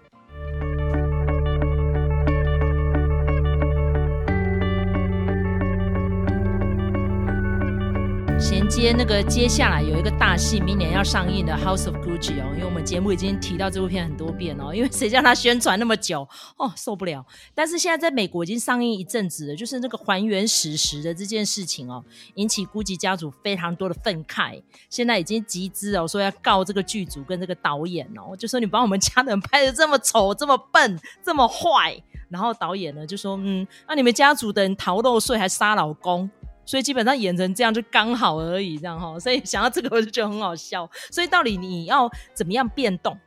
[8.40, 16.26] 衔接那个接下来有一个大戏，明年要上映的《House of Gucci》哦，因为我们节目已经提到这部片很多遍哦，因为谁叫他宣传那么久
[16.56, 17.24] 哦，受不了。
[17.54, 22.02] 但是现在在美国已经上映一阵子了，就是那个还原史实的这件事情哦，
[22.36, 36.28] 引起 Gucci 家族非常多的愤慨，现在已经集资哦，说要告这个剧组跟这个导演哦，就说你把我们家人拍得这么丑、这么笨、这么坏，然后导演呢就说嗯，那、你们家族的人逃漏税还杀老公。
[36.70, 39.06] 所以基本上演成这样就刚好而已，这样哈。
[39.18, 40.88] 所以想到这个我就觉得很好笑。
[41.10, 43.18] 所以到底你要怎么样变动？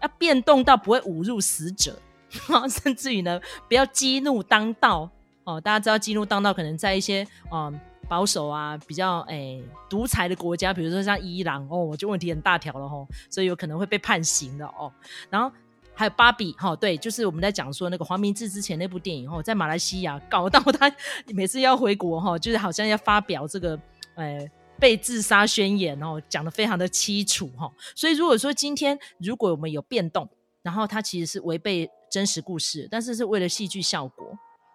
[0.00, 1.94] 要变动到不会侮辱死者，
[2.82, 5.06] 甚至于呢不要激怒当道
[5.44, 5.60] 哦。
[5.60, 13.06] 大家知道激怒当道可能在一些嗯、保守啊比较诶独裁的国家，比如说像伊朗哦，就问题很大条了哈。
[13.28, 14.90] 所以有可能会被判刑的哦。
[15.28, 15.54] 然后。
[15.94, 20.92] 还有芭比哈，对，就是我们在讲说那个黄明志之前那部电影哈，在马来西亚搞到他
[21.34, 23.78] 每次要回国哈，就是好像要发表这个
[24.14, 24.38] 呃
[24.78, 27.70] 被自杀宣言哦，讲得非常的凄楚哈。
[27.94, 30.28] 所以如果说今天如果我们有变动，
[30.62, 34.26] 然后它其实是违背真实故事，但是是为了戏剧效果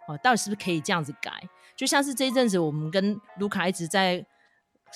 [0.08, 1.32] 哦，到底是不是可以这样子改？
[1.76, 4.26] 就像是这一阵子我们跟卢卡一直在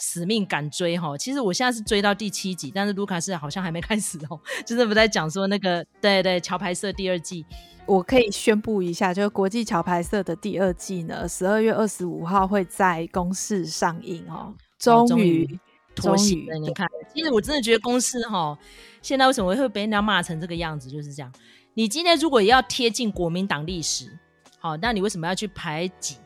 [0.02, 1.18] 死命赶追哈。
[1.18, 7.46] 其实我现在是追到第七集，但是卢卡斯好像还没开始哦，就是不在讲说那个对对桥牌社第二季。
[7.86, 14.54] 我可以宣布一下，就是国际桥牌社的第二季呢，十二月二十五号会在公视上映哦。
[14.78, 15.60] 终于
[15.96, 18.58] 妥协了，你看，其实我真的觉得公视哈，
[19.02, 21.32] 现在为什么会被人家骂成这个样子，就是这样。
[21.74, 24.18] 你今天如果也要贴近国民党历史，
[24.60, 26.18] 好，那你为什么要去排挤？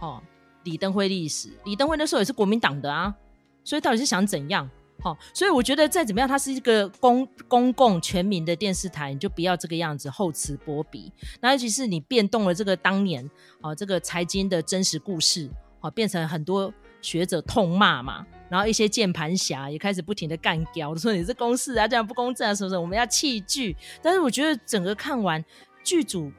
[0.00, 0.22] 哦，
[0.64, 3.14] 李登辉历史，李登辉那时候也是国民党的啊，
[3.62, 4.68] 所以到底是想怎样？
[5.00, 11.12] 好，所以我觉得再怎么样，它是一个公公共全民的电视台，你就不要这个样子厚此薄彼。
[11.40, 13.28] 那尤其是你变动了这个当年
[13.60, 15.50] 啊，这个财经的真实故事，
[15.80, 16.72] 好，变成很多
[17.02, 22.80] 学者痛骂嘛，然后一些键盘侠也开始不停的干譙，说你是公视啊，这样不公正啊，什么什么？
[22.80, 23.76] 我们要弃剧。
[24.00, 25.44] 但是我觉得整个看完，
[25.82, 26.32] 剧组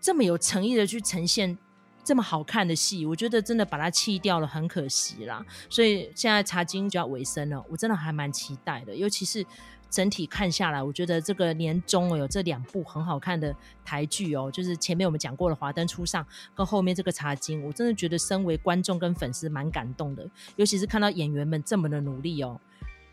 [0.00, 1.58] 这么有诚意的去呈现。
[2.06, 5.44] 这么好看的戏，我觉得真的把它弃掉了，很可惜啦。
[5.68, 8.94] 所以现在茶金就要尾声了，我真的还蛮期待的。
[8.94, 9.44] 尤其是
[9.90, 13.52] 整体看下来，我觉得这个年终有这两部很好看的
[13.84, 16.22] 台剧哦，就是前面我们讲过的《华灯初上》
[16.54, 20.24] 跟后面这个茶金，我真的觉得身为观众跟粉丝蛮感动的。
[20.54, 22.60] 尤其是看到演员们这么的努力哦，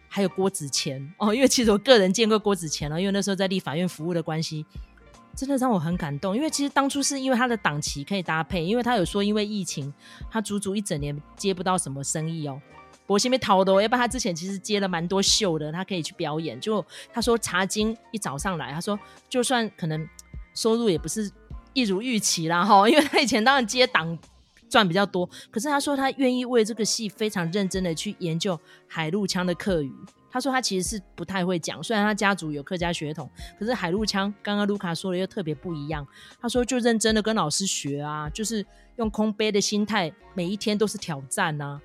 [0.07, 4.63] 还有郭子乾哦，因为其实我个人见过郭子乾哦，因为那时候在立法院服务的关系。
[5.35, 9.91] 真的让我很感动，因为其实当初是因为他的档期可以搭配，因为他有说因为疫情，
[10.29, 12.61] 他足足一整年接不到什么生意哦。
[13.07, 16.59] 我先被逃的哦，要不然他之前其实接了蛮多秀的，他可以去表演。
[16.61, 20.07] 就他说茶金一早上来，他说就算可能
[20.53, 21.29] 收入也不是
[21.73, 24.17] 一如预期啦哈，因为他以前当然接档
[24.69, 29.91] 赚比较多，可是他说他愿意为这个戏非常认真的去研究海陆腔的客语。
[30.33, 36.05] 他说他其实是不太会讲，虽然他家族有客家血统，可是海陆腔刚刚卢卡说的又特别不一样。
[36.41, 38.65] 他说就认真的跟老师学啊，就是
[38.95, 41.79] 用空杯的心态，每一天都是挑战啊，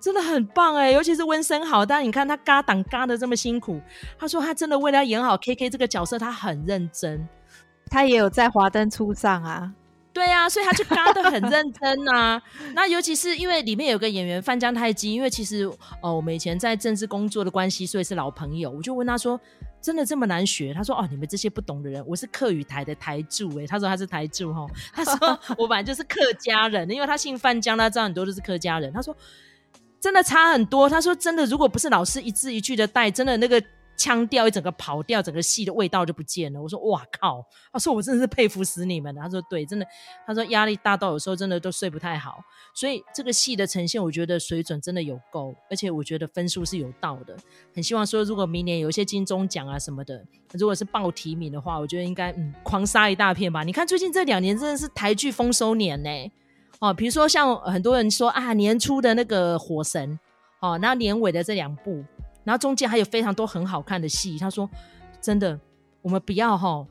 [0.00, 0.90] 真的很棒哎！
[0.90, 3.78] 尤其是温昇豪，但你看他嘎档嘎的这么辛苦，
[4.18, 7.28] 他说他真的为了演好 KK 这个角色，他很认真，
[7.90, 9.72] 他也有在华灯初上啊。
[10.12, 12.42] 对啊，所以他就嘎的很认真呐、啊。
[12.74, 15.64] 那尤其是因为里面有个演员范江太基，因为其实
[16.02, 18.70] 哦，我们以前在政治工作的关系，所以是老朋友。
[18.70, 19.40] 我就问他说
[19.80, 24.66] ：“真的这么难学？”他说：“哦，你们这些不懂的人，我是客语台的台柱诶。”他说他是台柱哈。
[24.92, 28.92] 他说 我本来就是客家人，因为他姓范江，他知道很多都是客家人。
[28.92, 29.16] 他说
[29.98, 30.88] 真的差很多。
[30.90, 33.62] 他说真的，如果不是老师一字一句的带，真的那个。
[34.02, 36.60] 腔调一整个跑掉，整个戏的味道就不见了。
[36.60, 37.46] 我说哇靠！
[37.72, 39.22] 他说我真的是佩服死你们了。
[39.22, 39.86] 他说对，真的。
[40.26, 42.40] 他说压力大到有时候真的都睡不太好。
[42.74, 47.36] 所以这个戏的呈现，我觉得水准真的有够，而且我觉得分数是有到的。
[47.72, 50.20] 很希望说，如果明年有一些金钟奖啊什么的，
[50.54, 53.62] 如果是报提名的话，我觉得应该嗯狂杀一大片吧。
[53.62, 56.10] 你看最近这两年真的是台剧丰收年呢。
[56.80, 60.18] 哦，比如说像很多人说啊，年初的那个火神，
[60.60, 62.04] 哦，然后年尾的这两部。
[62.44, 64.68] 然后中间还有非常多很好看的戏，他说
[65.20, 65.58] ：“真的，
[66.00, 66.86] 我们不要哈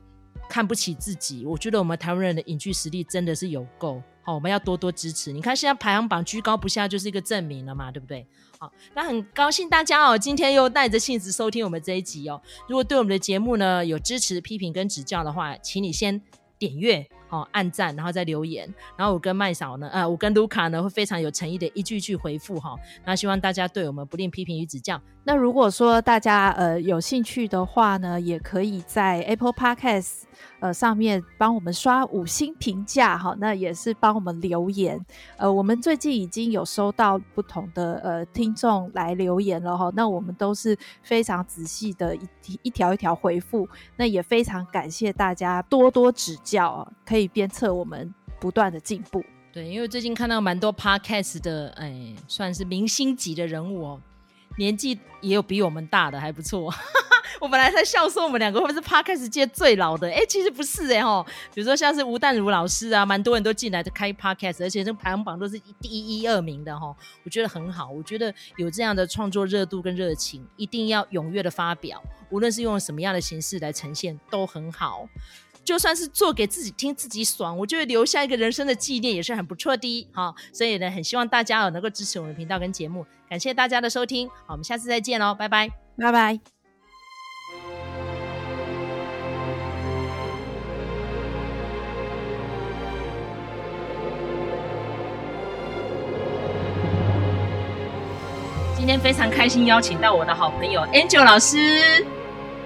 [0.48, 1.44] 看不起自己。
[1.44, 5.32] 我觉得我们台湾人的影剧实力真的是有够好，我们要多多支持。
[5.32, 8.26] 你看现在排行榜居高不下，就是一个证明了嘛，对不对？
[8.58, 12.40] 好，那很高兴大家哦，今天又带着性子收听我们这一集哦。
[12.68, 16.20] 如果对我们的节目呢有支持、批评跟指教的话，请你先
[16.58, 22.76] 点阅。”哦，按赞，然后再留言，然后我跟麦嫂呢，呃，我跟卢卡呢会非常有诚意的一句一句回复哈。
[23.06, 25.00] 那希望大家对我们不吝批评与指教。
[25.24, 30.24] 那如果说大家呃有兴趣的话呢，也可以在 Apple Podcast
[30.60, 33.34] 呃上面帮我们刷五星评价哈。
[33.38, 35.00] 那也是帮我们留言。
[35.38, 39.90] 呃，我们最近已经有收到不同的呃听众来留言了哈。
[39.94, 42.20] 那我们都是非常仔细的一
[42.64, 43.66] 一条一条回复。
[43.96, 47.21] 那也非常感谢大家多多指教，可以。
[47.22, 49.24] 以鞭策我们不断的进步。
[49.52, 54.00] 对，因为最近看到蛮多 podcast 的，哎，算是明星级的人物哦，
[54.56, 56.72] 年纪也有比我们大的，还不错。
[57.40, 61.24] 我本来在笑说我们两个会不会是 podcast 界最老的，哎，其实不是哎哈。
[61.52, 66.94] 比如说像是吴淡如老师啊，蛮多人都进来的开 podcast，而且这排行榜都是第一、一二名的哈。
[67.24, 75.08] 我觉得很好，我觉得有这样的创作热度跟热情，一定要踊跃的发表，无论是用什么样的形式来呈现，都很好。
[75.64, 80.08] 就算是做给自己听，自己爽，我就会留下一个人生的纪念，也是很不错的。
[80.12, 84.28] 好，所以呢，很希望大家能够支持我们的频道跟节目，感谢大家的收听。
[84.28, 86.40] 好，我们下次再见喽，拜拜，拜拜。
[98.76, 102.04] 今天非常开心，邀请到我的好朋友 Angel 老师。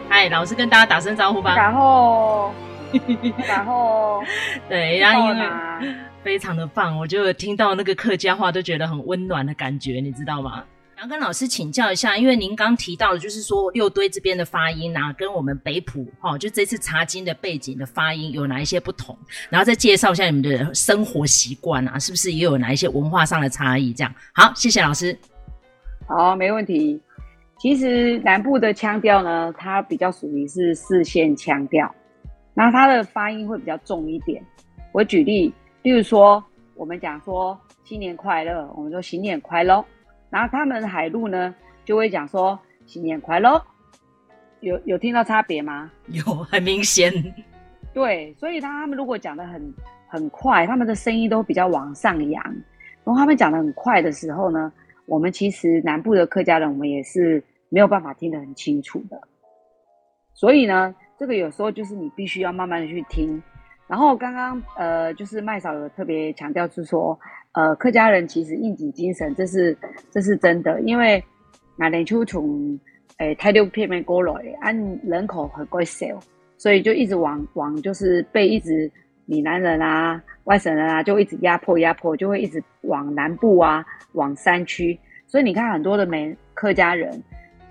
[0.09, 1.55] 嗨，老师跟大家打声招呼吧。
[1.55, 2.55] 然后。
[3.47, 4.23] 然后，
[4.69, 10.65] 对，然后因为非常的棒，我就听到那个客家话都觉得很温暖的感觉，你知道吗？
[10.99, 19.15] 想跟老师请教一下，因为您刚提到的，就是说六堆这边的发音啊，跟我们北埔哈、哦，就这次查经的背景的发音有哪一些不同？
[19.51, 23.93] 然后再介绍一下你们的生活习惯啊，是不是也有哪一些文化上的差异？
[23.93, 25.15] 这样好，谢谢老师。
[26.09, 26.99] 好，没问题。
[27.59, 31.95] 其实南部的腔调呢，它比较属于是四线腔调，
[32.59, 34.43] 那它的发音会比较重一点。
[34.93, 35.53] 我举例，
[35.83, 36.43] 例如说，
[36.75, 39.85] 我们讲说新年快乐，我们说新年快乐。
[40.31, 41.55] 然后他们海陆呢，
[41.85, 43.63] 就会讲说新年快乐，
[44.61, 45.93] 有有听到差别吗？
[46.07, 47.13] 有，很明显。
[47.93, 49.75] 对，所以他他们如果讲得很
[50.09, 52.43] 很快，他们的声音都比较往上扬。
[53.05, 54.73] 然后他们讲得很快的时候呢，
[55.05, 59.21] 我们其实南部的客家人，我们也是没有办法听得很清楚的。
[60.33, 63.43] 所以呢，这个有时候就是你必须要慢慢的去听。
[63.87, 67.19] 然后刚刚呃，就是麦嫂有特别强调，是说。
[67.53, 69.75] 呃，客家人其实应景精神，这是
[70.11, 71.25] 这是真的，因为
[71.75, 72.79] 那年初从
[73.17, 76.07] 诶台六片面过来，按人口很贵少，
[76.59, 78.93] 所以就一直往往就是被一直
[79.25, 87.23] 闽南人啊、外省人啊，就一直压迫压迫，就会一直往南部啊、往山区，所以你看很多的美客家人，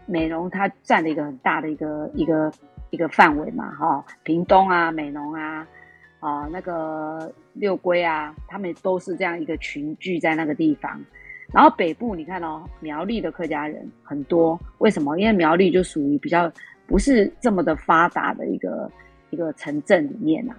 [0.08, 2.52] 美容它占了一个很大的一个一个
[2.96, 5.68] 一个范围嘛，哈、屏东啊、美浓啊。
[6.22, 11.00] 啊、那个六龟啊，他们都是这样一个群聚在那个地方。
[11.54, 15.20] 然后北部你看哦，苗栗的客家人很多，为什么？
[15.20, 16.52] 因为苗栗就属于比较
[16.88, 18.91] 不是这么的发达的一个
[19.30, 20.56] 一个城镇里面呐、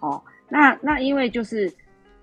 [0.00, 0.08] 啊。
[0.08, 1.72] 哦，那那因为就是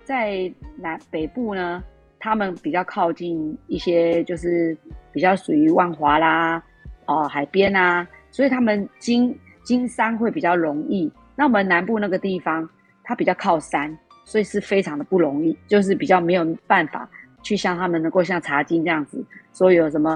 [0.04, 1.82] 在南北部呢，
[2.20, 4.78] 他们比较靠近一些就是
[5.14, 6.62] 比较属于万华啦，
[7.06, 9.34] 哦海边啊，所以他们经
[9.64, 11.12] 经商会比较容易。
[11.36, 12.68] 那我们南部那个地方。
[13.04, 17.10] 它比较靠山，所以是非常的不容易，就是比较没有办法
[17.42, 19.22] 去像他们能够像茶经这样子，
[19.54, 20.12] 说有什么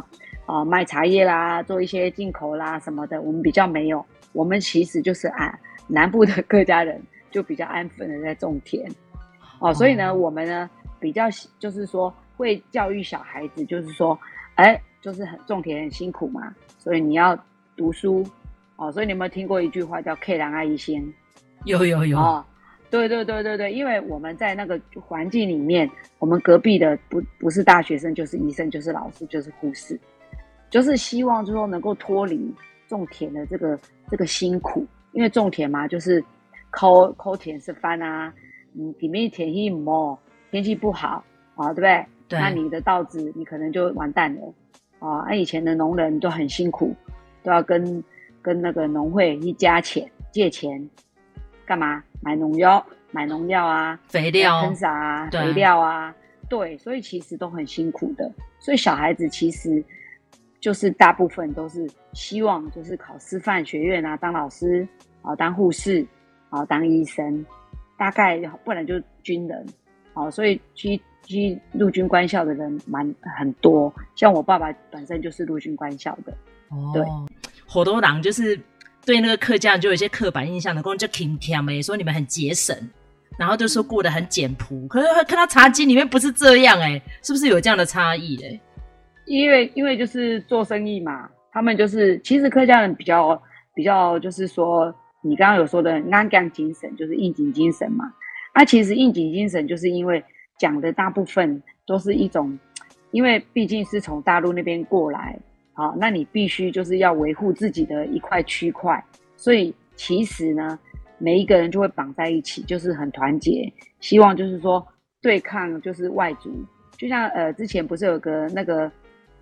[0.46, 4.06] 啊、呃、卖茶叶啦，做一些进口啦什么的，我们比较没有。
[4.34, 8.88] 我们其实就是啊，南部的客家人就比较安分的在种田
[9.60, 10.70] 哦，所以呢，我们呢
[11.00, 11.26] 比较
[11.60, 14.18] 就是说会教育小孩子，就是说，
[14.54, 17.38] 哎，就是很种田很辛苦嘛，所以你要
[17.76, 18.24] 读书
[18.78, 18.92] 哦。
[18.92, 21.04] 所以你有没有听过一句话叫““K 兰阿姨先”？
[21.66, 22.18] 有有有。
[22.18, 22.46] 哦
[22.92, 30.00] 对对对对对，因为我们在那个环境里面，我们隔壁的不不是大学生，就是医生，就是老师，就是护士，
[30.70, 32.54] 就是希望就是说能够脱离
[32.88, 33.78] 种田的这个
[34.10, 36.24] 这个辛苦，因为种田嘛，就是
[36.70, 38.32] 抠抠田是翻啊，
[38.78, 40.18] 嗯，里面田一摸，
[40.52, 41.22] 天气不好
[41.56, 42.06] 啊，对不对？
[42.30, 42.40] 对。
[42.40, 44.42] 那你的稻子你可能就完蛋了
[45.00, 45.26] 啊！
[45.28, 46.96] 那以前的农人都很辛苦，
[47.44, 48.02] 都要跟
[48.46, 50.88] 跟那个农会一加钱借钱。
[51.66, 52.86] 干嘛买农药？
[53.10, 56.14] 买农药啊，肥料喷洒啊，肥料啊，
[56.48, 58.30] 对，所以其实都很辛苦的。
[58.60, 59.84] 所以小孩子其实
[60.60, 64.88] 就是大部分都是希望就是考师范学院啊，当老师
[65.22, 66.06] 啊，当护士
[66.50, 67.44] 啊，当医生，
[67.98, 69.66] 大概不然就军人。
[70.14, 73.92] 好，所以去去陆军官校的人蛮很多。
[74.16, 76.34] 像我爸爸本身就是陆军官校的。
[76.70, 77.04] 哦，对，
[77.66, 78.60] 好多人就是。
[79.08, 82.76] 对那个客家人就有一些刻板印象的，跟就挺甜嘛，也说你们很节省，
[83.38, 84.88] 然后就说过得很简朴。
[84.88, 88.60] 可是看到茶几里面不是这样哎，是不是有这样的差异哎？
[89.28, 93.40] 因为因为就是做生意嘛，他们就是其实客家人比较
[93.76, 94.92] 比较就是说，
[95.22, 98.12] 你刚刚有说的安干精神，就是应景精神嘛。
[98.54, 100.24] 啊，其实应景精神就是因为
[100.58, 102.58] 讲的大部分都是一种，
[103.12, 105.38] 因为毕竟是从大陆那边过来。
[105.76, 109.04] 好，那你必须就是要维护自己的一块区块，
[109.36, 110.80] 所以其实呢，
[111.18, 114.84] 每一个人就会绑在一起，就是很团结，希望就是说
[115.22, 116.50] 对抗就是外族，
[116.98, 118.90] 就像呃之前不是有个那个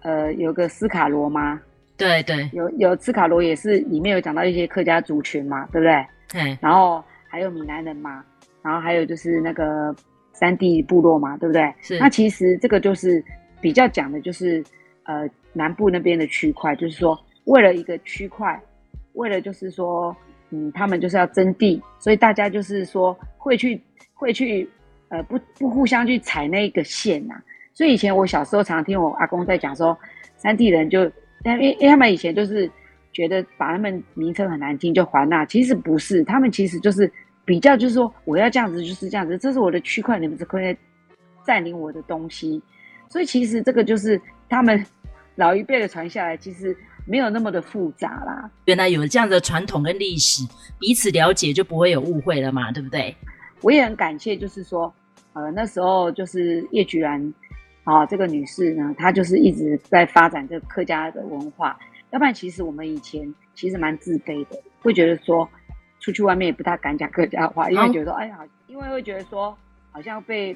[0.01, 1.61] 呃有个斯卡罗吗？
[1.95, 6.05] 对对，有有斯卡罗也是里面有讲到一些客家族群嘛，对不对？
[6.31, 8.25] 对，然后还有闽南人嘛，
[8.63, 9.95] 然后还有就是那个
[10.33, 11.71] 山地部落嘛，对不对？
[11.79, 11.99] 是。
[11.99, 13.23] 那其实这个就是
[13.61, 14.63] 比较讲的就是
[15.05, 15.29] 呃。
[15.55, 18.59] 南部那边的区块，就是说，为了一个区块，
[19.13, 20.17] 为了就是说，
[20.49, 23.79] 嗯，他们就是要征地，所以大家就是说会去
[24.15, 24.67] 会去，
[25.09, 27.35] 呃，不不互相去踩那个线呐、
[27.71, 29.95] 所以以前我小时候常听我阿公在讲说，
[30.37, 31.03] 山地人就，
[31.43, 32.67] 因为因为他们以前就是
[33.11, 37.11] 觉得把他们名称很难听，就还那，其实不是，他们其实就是
[37.45, 40.75] 比较就是说，我要这样子就是这样子，这是我的区块，你们是可以
[41.45, 42.59] 占领我的东西，
[43.07, 44.85] 所以其实这个就是他们。
[45.35, 46.77] 老一辈的传下来，其实
[47.07, 48.47] 没有那么的复杂啦。
[48.65, 50.43] 原来有这样的传统跟历史，
[50.77, 53.15] 彼此了解就不会有误会了嘛，对不对？
[53.61, 54.93] 我也很感谢，就是说，
[55.33, 57.33] 呃，那时候就是叶菊兰
[57.83, 61.79] 啊，这个女士呢，她就是一直在发展这个客家的文化。
[62.11, 65.49] 要不然，其实我们以前其实蛮自卑的，会觉得说
[65.99, 68.37] 出去外面也不太敢讲客家话，因为觉得说，哎呀，
[68.67, 69.57] 因为会觉得说
[69.89, 70.55] 好像被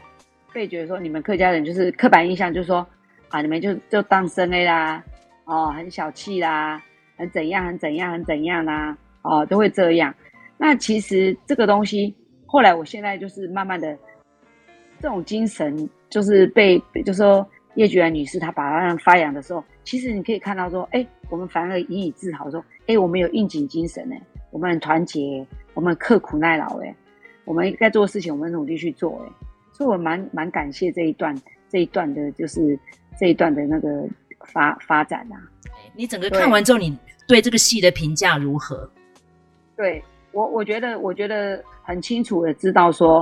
[0.53, 2.87] 被觉得说你们客家人就是刻板印象，就是说
[3.29, 5.03] 啊，你们就就当生 A 啦，
[5.45, 6.81] 哦，很小气啦，
[7.17, 10.13] 很怎样，很怎样，很怎样啦，哦，都会这样。
[10.57, 12.15] 那其实这个东西，
[12.45, 13.97] 后来我现在就是慢慢的，
[14.99, 17.47] 这种精神就是被，就是说。
[17.75, 24.19] 叶菊兰女士，她把它发扬的时候，其实你可以看到说，哎、我们反而引以自豪，说，哎、我们有应景精神，哎，
[24.49, 26.91] 我们很团结，我们刻苦耐劳，哎，
[27.45, 29.31] 我们该做的事情，我们努力去做，哎，
[29.71, 32.79] 所以我蛮蛮感谢这一段这一段的，就是
[33.19, 33.87] 这一段的那个
[34.45, 35.35] 发发展啊。
[35.95, 36.97] 你整个看完之后，你
[37.27, 38.89] 对这个戏的评价如何？
[39.75, 43.19] 对我，我觉得，我觉得很清楚的知道说，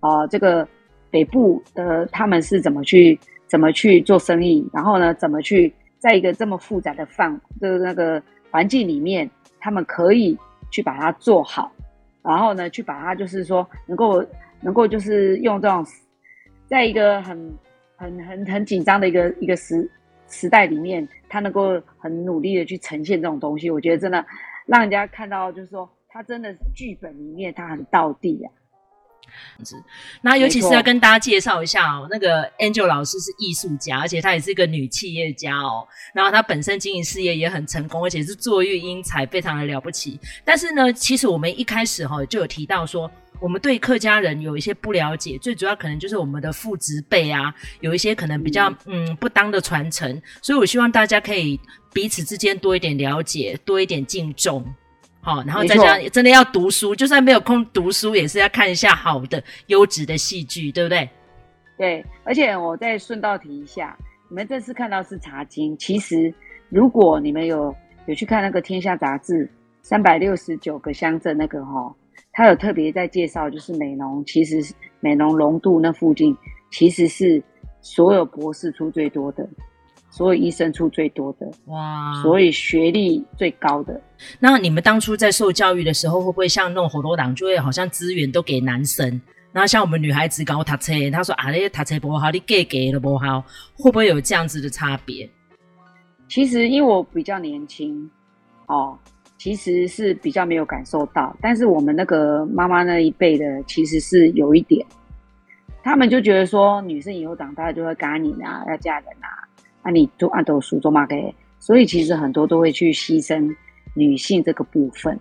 [0.00, 0.66] 啊、呃，这个
[1.10, 3.18] 北部的他们是怎么去。
[3.46, 4.68] 怎么去做生意？
[4.72, 8.20] 然后呢，怎么去在一个这么复杂的范的那个
[8.50, 9.30] 环境里面，
[9.60, 10.36] 他们可以
[10.72, 11.70] 去把它做好，
[12.22, 14.24] 然后呢，去把它就是说能够
[14.60, 15.86] 能够就是用这种，
[16.66, 17.54] 在一个很
[18.04, 19.90] 很很很紧张的一个一个时
[20.28, 24.24] 时代里面，他能够很努力的去呈现这种东西，我觉得真的
[24.66, 28.52] 让人家看到，就是说他真的剧本里面他很到地啊。
[30.20, 35.88] 那尤其是要跟大家介绍一下哦，那个 Angel 老师是艺术家，而且她也是一个女企业家哦。
[36.14, 40.20] 然后她本身经营事业也很成功，而且是坐育英才，非常的了不起。
[40.44, 43.10] 但是呢，其实我们一开始哈就有提到说，
[43.44, 50.22] 我们对客家人有一些不了解，最主要可能就是我们的父执辈啊，有一些可能比较嗯不当的传承。
[50.40, 51.60] 所以我希望大家可以
[51.92, 54.64] 彼此之间多一点了解，多一点敬重。
[55.20, 61.06] 好，然后再加上真的要读书，就算没有空读书，也是要看一下好的、优质的戏剧，对不对？
[61.76, 63.94] 对，而且我再顺道提一下，
[64.30, 66.32] 你们这次看到是茶经，其实
[66.70, 67.76] 如果你们有
[68.06, 69.46] 有去看那个《天下》杂志，
[69.82, 71.94] 三百六十九个乡镇那个哈，
[72.34, 76.36] 他有特别在介绍，就是美浓，其实美浓龙渡那附近，
[76.70, 77.42] 其实是
[77.80, 79.48] 所有博士出最多的。
[80.10, 84.00] 所有医生出最多的哇，所以学历最高的。
[84.38, 89.20] 那你们当初在受教育的时候，会不会像那种火头党，就会好像资源都给男生？
[89.50, 93.44] 然后像我们女孩子搞读册，他说啊，那些读册不好，你给给了不好，
[93.76, 95.28] 会不会有这样子的差别？
[96.28, 98.08] 其实因为我比较年轻
[98.68, 98.96] 哦，
[99.44, 101.36] 其实是比较没有感受到。
[101.38, 104.82] 但是我们那个妈妈那一辈的，其实是有一点，
[105.82, 109.28] 他们就觉得说，女生以后长大就会赶你啊，要嫁人啊。
[109.82, 113.54] 那、你都按都书做嘛给，所以其实很多都会去牺牲
[113.92, 115.20] 女性这个部分，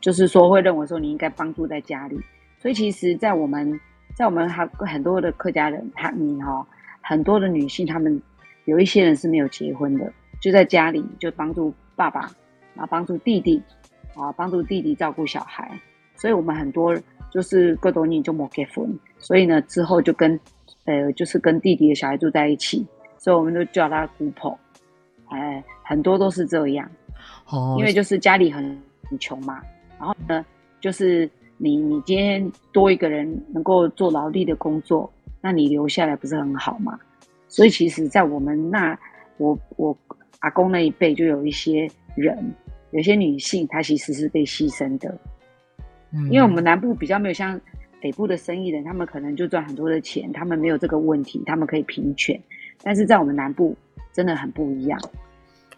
[0.00, 2.18] 就是说会认为说你应该帮助在家里。
[2.58, 3.78] 所以其实，在我们
[4.14, 6.66] 在我们还很多的客家人，他你哈
[7.02, 8.22] 很多的女性，他们
[8.64, 12.30] 有一些人是没有结婚的，就在家里就帮助爸爸，
[12.74, 13.62] 然后帮助弟弟，
[14.14, 15.78] 啊帮助弟弟照顾小孩。
[16.16, 16.96] 所以我们很多
[17.30, 20.38] 就是各种女就没结婚，所以呢之后就跟
[20.84, 22.86] 呃就是跟弟弟的小孩住在一起。
[23.18, 24.58] 所以我们都叫他姑婆，
[25.28, 26.86] 哎，很多都是这样，
[27.48, 28.62] 哦，因为就是家里很
[29.08, 29.62] 很穷嘛，
[29.98, 30.44] 然后呢，
[30.78, 35.10] 就是你你今天多一个人能够做劳力的工作，
[35.40, 36.98] 那你留下来不是很好嘛？
[37.48, 38.98] 所以其实，在我们那
[39.38, 39.96] 我我
[40.40, 42.36] 阿公那一辈就有一些人，
[42.94, 45.12] 有些女性她其实是被牺牲的，
[46.12, 47.60] 嗯，因为我们南部比较没有像
[48.00, 52.40] 北部的生意人，他们可能就赚很多的钱，他们没有这个问题，他们可以平权。
[52.82, 53.76] 但是在我们南部
[54.12, 55.00] 真的很不一样。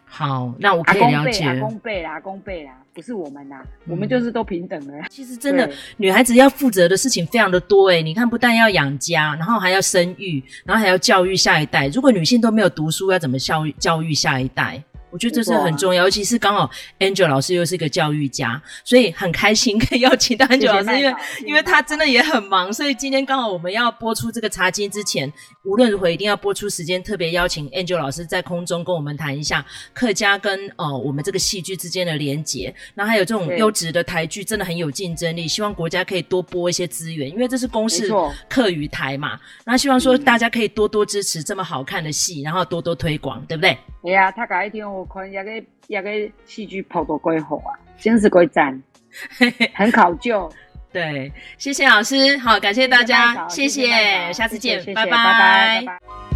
[0.04, 1.44] 好，那我可以了解。
[1.44, 4.92] 阿公辈啦，阿公辈啦，不是我们啦、嗯，我们就是都平等的。
[5.08, 8.02] 其实真的，女孩子要负责的事情非常的多哎。
[8.02, 11.88] 你看，不但要养家，然后还要生育，然后还要教育下一代。
[11.88, 14.82] 如果女性都没有读书，要怎么教育教育下一代？
[15.10, 21.14] 我觉得这是很重要，尤其是刚好 Angel 老师又是一个教育家，所以很开心可以邀请到 Angel 老师，因为
[21.46, 25.32] 因为他真的也很忙，所以今天刚好我们要播出这个茶经之前，
[25.64, 38.12] 无论如何一定要播出时间，特别邀请 Angel 老师在空中跟我们谈一下客家跟呃我们这个戏剧之间的连结，然后还有这种优质的台剧真的很有竞争力，希望国家可以多拨一些资源，因为这是公视
[38.48, 43.78] 客语台嘛，那希望说大家可以多多支持这么好看的戏，然后多多推广，对不对？
[44.02, 45.50] 对呀，他改一天我看也个
[45.86, 46.10] 也个
[46.44, 48.82] 戏剧跑得归好啊，真是鬼赞，
[49.74, 50.50] 很考究。
[50.92, 54.82] 对，谢谢老师，好，感谢大家，谢谢，下次见。
[54.94, 56.35] 拜拜拜拜。